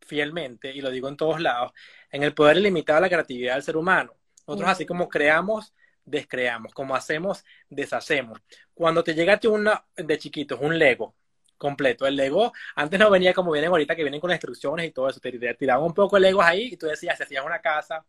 [0.00, 1.72] fielmente, y lo digo en todos lados,
[2.10, 4.14] en el poder ilimitado de la creatividad del ser humano.
[4.46, 5.72] Nosotros así como creamos,
[6.04, 8.40] descreamos, como hacemos, deshacemos.
[8.74, 11.14] Cuando te llega a ti una, de chiquitos un Lego
[11.56, 15.08] completo, el Lego antes no venía como vienen ahorita, que vienen con instrucciones y todo
[15.08, 18.04] eso, te, tiraban un poco de Legos ahí y tú decías, hacías una casa,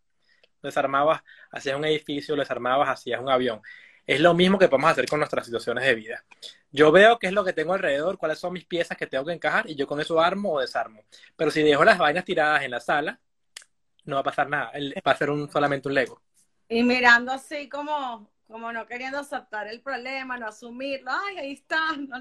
[0.62, 1.22] desarmabas,
[1.52, 3.62] hacías un edificio, desarmabas, hacías un avión.
[4.06, 6.26] Es lo mismo que podemos hacer con nuestras situaciones de vida.
[6.72, 9.34] Yo veo qué es lo que tengo alrededor, cuáles son mis piezas que tengo que
[9.34, 11.04] encajar y yo con eso armo o desarmo.
[11.36, 13.20] Pero si dejo las vainas tiradas en la sala,
[14.06, 14.72] no va a pasar nada.
[15.06, 16.22] Va a ser un, solamente un Lego.
[16.72, 21.12] Y mirando así como, como no queriendo aceptar el problema, no asumirlo.
[21.12, 21.78] Ay, ahí está,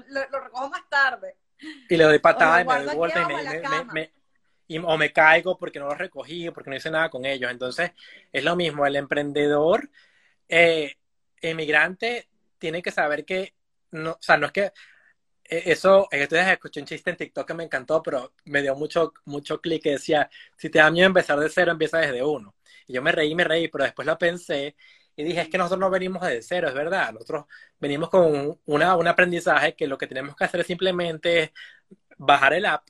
[0.09, 1.37] lo, recojo más tarde.
[1.87, 3.21] Y le doy patada y me doy vuelta
[4.67, 7.49] y me, o me caigo porque no lo recogí, porque no hice nada con ellos.
[7.49, 7.91] Entonces,
[8.29, 9.89] es lo mismo, el emprendedor
[10.49, 10.95] eh,
[11.39, 12.27] emigrante
[12.57, 13.53] tiene que saber que,
[13.91, 14.73] no, o sea, no es que
[15.51, 19.59] eso, en escuché un chiste en TikTok que me encantó, pero me dio mucho, mucho
[19.59, 22.55] clic que decía, si te da miedo empezar de cero, empieza desde uno.
[22.87, 24.75] Y yo me reí, me reí, pero después lo pensé
[25.15, 27.11] y dije, es que nosotros no venimos desde cero, es verdad.
[27.13, 27.45] Nosotros
[27.79, 31.53] venimos con una, un aprendizaje que lo que tenemos que hacer es simplemente
[32.17, 32.87] bajar el app,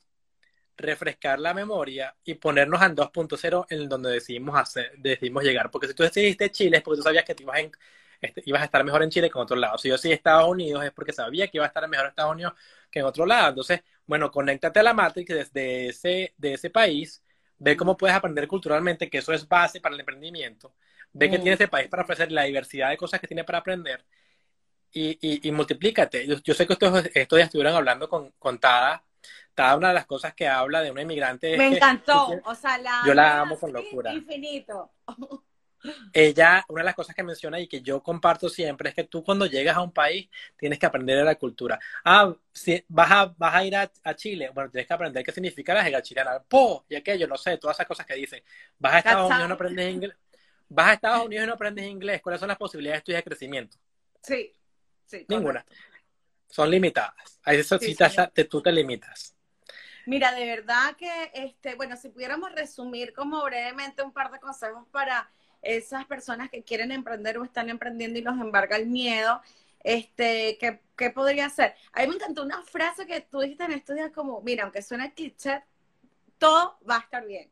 [0.76, 5.70] refrescar la memoria y ponernos en 2.0 en donde decidimos hacer, decidimos llegar.
[5.70, 7.72] Porque si tú decidiste Chile es porque tú sabías que te ibas en
[8.22, 9.76] este, ibas a estar mejor en Chile que en otro lado.
[9.78, 12.32] Si yo sí Estados Unidos es porque sabía que iba a estar mejor en Estados
[12.32, 12.54] Unidos
[12.90, 13.50] que en otro lado.
[13.50, 17.22] Entonces, bueno, conéctate a la Matrix desde ese, de ese país,
[17.58, 20.74] ve cómo puedes aprender culturalmente, que eso es base para el emprendimiento,
[21.12, 24.04] ve que tiene ese país para ofrecer la diversidad de cosas que tiene para aprender
[24.92, 26.26] y, y, multiplícate.
[26.26, 29.02] Yo, sé que ustedes estos días estuvieron hablando con, con Tada.
[29.54, 31.56] Tada, una de las cosas que habla de una inmigrante.
[31.56, 33.02] Me encantó, o sea, la.
[33.06, 34.12] Yo la amo con locura.
[34.12, 34.90] Infinito.
[36.12, 39.22] ella, una de las cosas que menciona y que yo comparto siempre es que tú
[39.22, 41.78] cuando llegas a un país tienes que aprender de la cultura.
[42.04, 45.74] Ah, si vas a, vas a ir a, Chile, bueno, tienes que aprender qué significa
[45.74, 48.42] la jerga chilena, po, y aquello, no sé, todas esas cosas que dicen.
[48.78, 50.16] Vas a Estados Unidos y no aprendes inglés.
[50.68, 52.22] Vas a Estados Unidos y no aprendes inglés.
[52.22, 53.76] ¿Cuáles son las posibilidades tuyas de crecimiento?
[54.22, 54.54] Sí,
[55.04, 55.26] sí.
[55.28, 55.64] Ninguna.
[56.48, 57.40] son limitadas.
[57.44, 57.96] A eso sí,
[58.34, 59.34] te, tú te limitas.
[60.06, 64.86] Mira, de verdad que, este, bueno, si pudiéramos resumir como brevemente un par de consejos
[64.90, 65.30] para
[65.62, 69.40] esas personas que quieren emprender o están emprendiendo y los embarga el miedo,
[69.80, 71.74] este, ¿qué, ¿qué, podría ser?
[71.92, 74.82] A mí me encantó una frase que tú dijiste en estos días como, mira, aunque
[74.82, 75.62] suene cliché,
[76.38, 77.50] todo va a estar bien.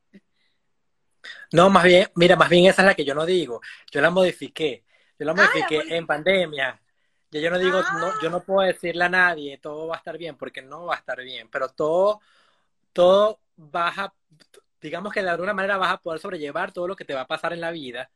[1.52, 3.60] No, más bien, mira, más bien esa es la que yo no digo.
[3.90, 4.84] Yo la modifiqué.
[5.18, 6.80] Yo la ah, modifiqué en pandemia.
[7.30, 10.18] Ya yo no digo, no, yo no puedo decirle a nadie, todo va a estar
[10.18, 12.20] bien, porque no va a estar bien, pero todo,
[12.92, 14.12] todo baja,
[14.80, 17.26] digamos que de alguna manera vas a poder sobrellevar todo lo que te va a
[17.26, 18.10] pasar en la vida,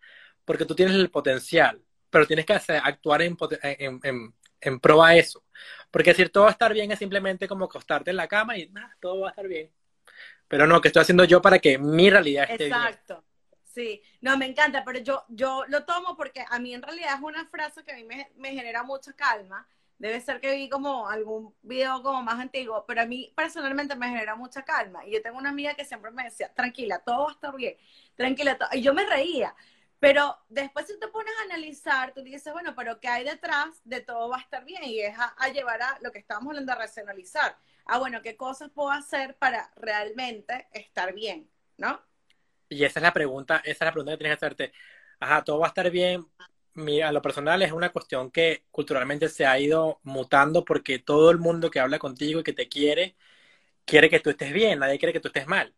[0.45, 5.03] porque tú tienes el potencial, pero tienes que hacer, actuar en, en, en, en pro
[5.03, 5.45] a eso.
[5.91, 8.69] Porque decir todo va a estar bien es simplemente como acostarte en la cama y
[8.69, 9.71] nada, todo va a estar bien.
[10.49, 12.77] Pero no, que estoy haciendo yo para que mi realidad esté bien.
[12.77, 13.25] Exacto.
[13.65, 17.23] Sí, no, me encanta, pero yo, yo lo tomo porque a mí en realidad es
[17.23, 19.67] una frase que a mí me, me genera mucha calma.
[20.05, 24.11] Debe ser que vi como algún video como más antiguo, pero a mí personalmente me
[24.11, 25.07] genera mucha calma.
[25.07, 27.75] Y yo tengo una amiga que siempre me decía, tranquila, todo va a estar bien,
[28.15, 28.69] tranquila, todo.
[28.75, 29.55] y yo me reía.
[29.99, 34.03] Pero después si te pones a analizar, tú dices, bueno, pero ¿qué hay detrás de
[34.03, 34.85] todo va a estar bien?
[34.85, 37.57] Y es a, llevar a lo que estábamos hablando, a racionalizar.
[37.87, 41.49] Ah, bueno, ¿qué cosas puedo hacer para realmente estar bien?
[41.79, 41.99] ¿No?
[42.69, 44.73] Y esa es la pregunta, esa es la pregunta que tienes que hacerte.
[45.19, 46.27] Ajá, todo va a estar bien.
[46.75, 51.31] Mira, a lo personal es una cuestión que culturalmente se ha ido mutando porque todo
[51.31, 53.17] el mundo que habla contigo y que te quiere,
[53.85, 55.75] quiere que tú estés bien, nadie quiere que tú estés mal.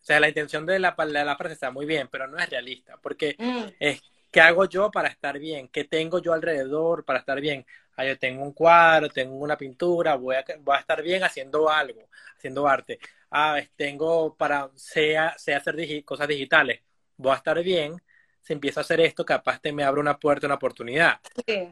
[0.00, 2.48] O sea, la intención de la, de la frase está muy bien, pero no es
[2.50, 3.74] realista, porque mm.
[3.80, 5.68] es, ¿qué hago yo para estar bien?
[5.68, 7.66] ¿Qué tengo yo alrededor para estar bien?
[7.96, 11.68] Ah, yo tengo un cuadro, tengo una pintura, voy a, voy a estar bien haciendo
[11.70, 12.98] algo, haciendo arte
[13.32, 16.80] ah, tengo para, sea, sea hacer cosas digitales,
[17.16, 17.96] voy a estar bien,
[18.42, 21.20] si empiezo a hacer esto, capaz te me abre una puerta, una oportunidad.
[21.46, 21.68] Sí.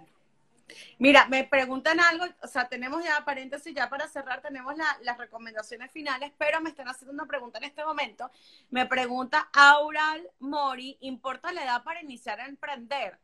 [0.99, 5.91] Mira, me preguntan algo, o sea, tenemos ya paréntesis, ya para cerrar, tenemos las recomendaciones
[5.91, 8.31] finales, pero me están haciendo una pregunta en este momento.
[8.71, 13.19] Me pregunta Aural Mori, ¿importa la edad para iniciar a emprender?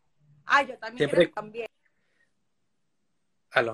[0.44, 1.28] Ah, yo también Siempre...
[1.28, 1.68] también.
[3.52, 3.72] Aló.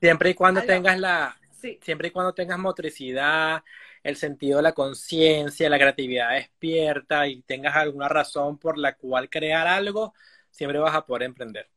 [0.00, 1.36] Siempre y cuando tengas la,
[1.82, 3.62] Siempre y cuando tengas motricidad,
[4.02, 9.28] el sentido de la conciencia, la creatividad despierta y tengas alguna razón por la cual
[9.28, 10.14] crear algo,
[10.50, 11.68] siempre vas a poder emprender.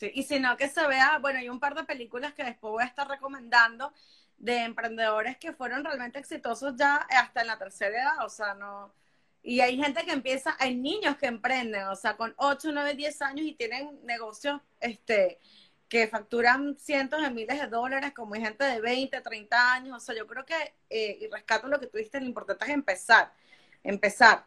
[0.00, 2.82] Y si no, que se vea, bueno, hay un par de películas que después voy
[2.82, 3.92] a estar recomendando
[4.38, 8.94] de emprendedores que fueron realmente exitosos ya hasta en la tercera edad, o sea, no...
[9.42, 13.22] Y hay gente que empieza, hay niños que emprenden, o sea, con 8, 9, 10
[13.22, 15.38] años y tienen negocios, este,
[15.90, 19.96] que facturan cientos de miles de dólares, como hay gente de 20, 30 años.
[19.96, 20.54] O sea, yo creo que,
[20.88, 23.32] eh, y rescato lo que tú dijiste, lo importante es empezar,
[23.82, 24.46] empezar.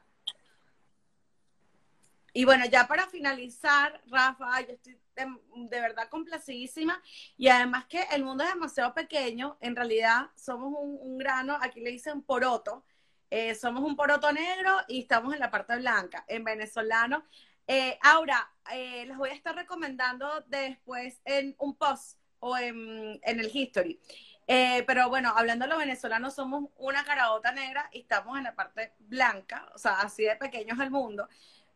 [2.31, 7.03] Y bueno, ya para finalizar, Rafa, yo estoy de, verdad complacidísima
[7.37, 11.91] y además que el mundo es demasiado pequeño, en realidad somos un, grano, aquí le
[11.91, 12.85] dicen poroto,
[13.29, 16.23] eh, somos un poroto negro y estamos en la parte blanca.
[16.27, 17.25] En venezolano
[17.67, 23.51] eh, Aura, eh, les voy a estar recomendando después en un post o en, el
[23.53, 23.99] history.
[24.47, 28.55] Eh, pero bueno, hablando de los venezolanos, somos una carabota negra y estamos en la
[28.55, 31.29] parte blanca, o sea, así de pequeño es el mundo.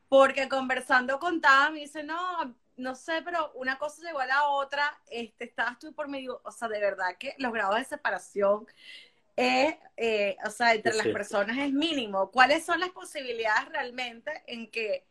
[0.09, 4.49] Porque conversando con Tam, me dice, no, no sé, pero una cosa llegó a la
[4.49, 8.67] otra, este, estabas tú por medio, o sea, de verdad que los grados de separación
[10.45, 12.31] o sea, entre las personas es mínimo.
[12.31, 15.05] ¿Cuáles son las posibilidades realmente en que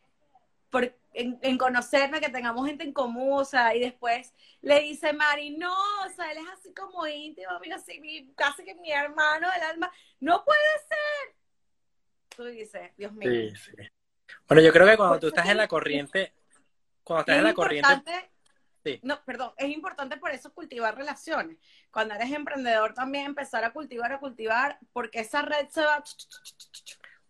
[0.70, 5.50] por, en, conocerme, que tengamos gente en común, o sea, y después le dice Mari,
[5.56, 9.62] no, o sea, él es así como íntimo, mira, así, casi que mi hermano del
[9.62, 9.90] alma,
[10.20, 11.36] no puede ser.
[12.36, 13.30] Tú dices, Dios mío.
[13.30, 13.72] Sí, sí.
[14.48, 16.34] Bueno, yo creo que cuando tú estás en la corriente,
[17.02, 18.30] cuando estás en la corriente...
[18.84, 19.00] Sí.
[19.02, 21.56] No, perdón, es importante por eso cultivar relaciones.
[21.90, 26.04] Cuando eres emprendedor también empezar a cultivar, a cultivar, porque esa red se va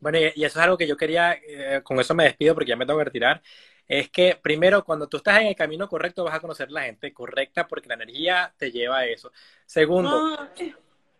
[0.01, 2.77] bueno, y, eso es algo que yo quería, eh, con eso me despido porque ya
[2.77, 3.43] me tengo que retirar,
[3.89, 7.13] es que primero, cuando tú estás en el camino correcto, vas a conocer la gente
[7.13, 9.31] correcta porque la energía te lleva a eso.
[9.65, 10.49] Segundo,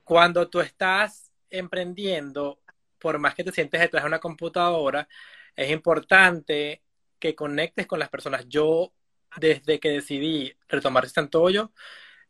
[0.05, 2.61] cuando tú estás emprendiendo,
[2.99, 5.09] por más que te sientes detrás de una computadora,
[5.55, 6.83] es importante
[7.18, 8.47] que conectes con las personas.
[8.49, 8.93] Yo,
[9.37, 11.72] desde que decidí retomar Santollo,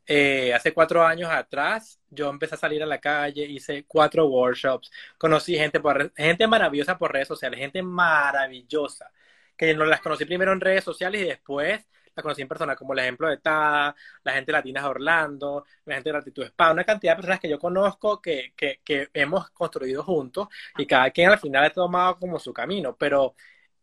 [0.07, 4.91] eh, hace cuatro años atrás, yo empecé a salir a la calle, hice cuatro workshops,
[5.19, 9.11] conocí gente, por, gente maravillosa por redes sociales, gente maravillosa,
[9.57, 12.93] que no las conocí primero en redes sociales y después las conocí en persona, como
[12.95, 13.95] el ejemplo de Tada,
[14.25, 17.49] la gente latina de Orlando, la gente de Latitud Spa, una cantidad de personas que
[17.49, 20.49] yo conozco que, que, que hemos construido juntos
[20.79, 23.35] y cada quien al final ha tomado como su camino, pero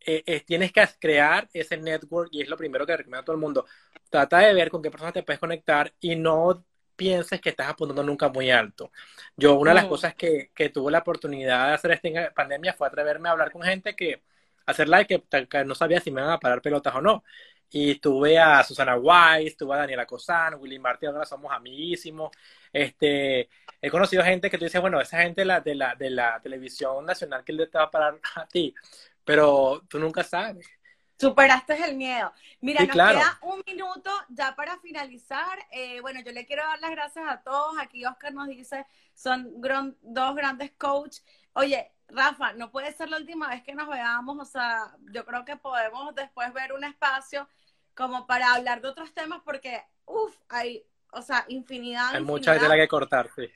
[0.06, 3.42] eh, tienes que crear ese network y es lo primero que recomiendo a todo el
[3.42, 3.66] mundo.
[4.10, 8.04] Trata de ver con qué personas te puedes conectar y no pienses que estás apuntando
[8.04, 8.92] nunca muy alto.
[9.36, 12.88] Yo, una de las cosas que, que, tuve la oportunidad de hacer esta pandemia fue
[12.88, 14.22] atreverme a hablar con gente que,
[14.66, 17.24] hacer live que, que no sabía si me iban a parar pelotas o no.
[17.76, 22.32] Y tuve a Susana Weiss, tuve a Daniela Cosán, Willy Martí, ahora somos amiguísimos.
[22.72, 23.50] Este,
[23.82, 26.40] he conocido gente que tú dices, bueno, esa gente de la, de la, de la
[26.42, 28.76] televisión nacional que le te va a parar a ti,
[29.24, 30.68] pero tú nunca sabes.
[31.20, 32.34] Superaste el miedo.
[32.60, 35.60] Mira, nos queda un minuto ya para finalizar.
[35.72, 37.76] Eh, bueno, yo le quiero dar las gracias a todos.
[37.80, 39.50] Aquí Oscar nos dice, son
[40.02, 41.24] dos grandes coaches.
[41.54, 44.38] Oye, Rafa, no puede ser la última vez que nos veamos.
[44.40, 47.48] O sea, yo creo que podemos después ver un espacio
[47.96, 52.16] como para hablar de otros temas porque, uff, hay, o sea, infinidad.
[52.16, 53.50] Hay mucha tela que cortar, sí.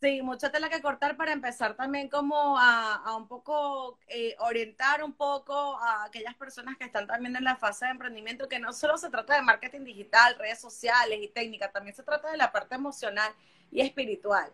[0.00, 5.12] Sí, mucha tela que cortar para empezar también como a, un poco eh, orientar un
[5.12, 8.96] poco a aquellas personas que están también en la fase de emprendimiento, que no solo
[8.96, 12.76] se trata de marketing digital, redes sociales y técnica, también se trata de la parte
[12.76, 13.32] emocional
[13.72, 14.52] y espiritual.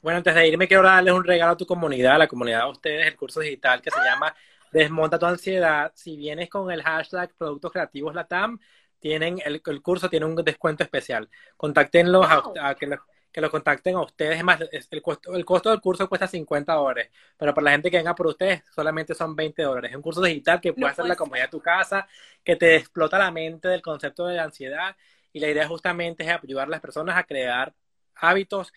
[0.00, 2.70] Bueno, antes de irme quiero darles un regalo a tu comunidad, a la comunidad de
[2.70, 4.34] ustedes, el curso digital que se llama
[4.72, 5.92] Desmonta tu ansiedad.
[5.94, 8.58] Si vienes con el hashtag Productos Creativos Latam,
[8.98, 11.28] tienen el, curso tiene un descuento especial.
[11.56, 12.98] Contáctenlos a, que
[13.32, 14.38] que lo contacten a ustedes.
[14.38, 17.90] Es más, el costo, el costo del curso cuesta 50 dólares, pero para la gente
[17.90, 19.90] que venga por ustedes solamente son 20 dólares.
[19.90, 22.06] Es un curso digital que puede hacer la comodidad de tu casa,
[22.44, 24.96] que te explota la mente del concepto de la ansiedad
[25.32, 27.74] y la idea justamente es ayudar a las personas a crear
[28.14, 28.72] hábitos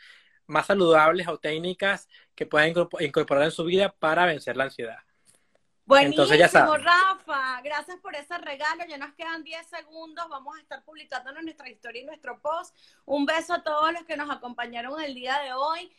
[0.47, 4.99] más saludables o técnicas que puedan incorporar en su vida para vencer la ansiedad.
[5.86, 7.61] Buenísimo, Rafa.
[7.61, 8.83] Gracias por ese regalo.
[8.88, 10.27] Ya nos quedan 10 segundos.
[10.29, 12.75] Vamos a estar publicando nuestra historia y nuestro post.
[13.05, 15.91] Un beso a todos los que nos acompañaron el día de hoy.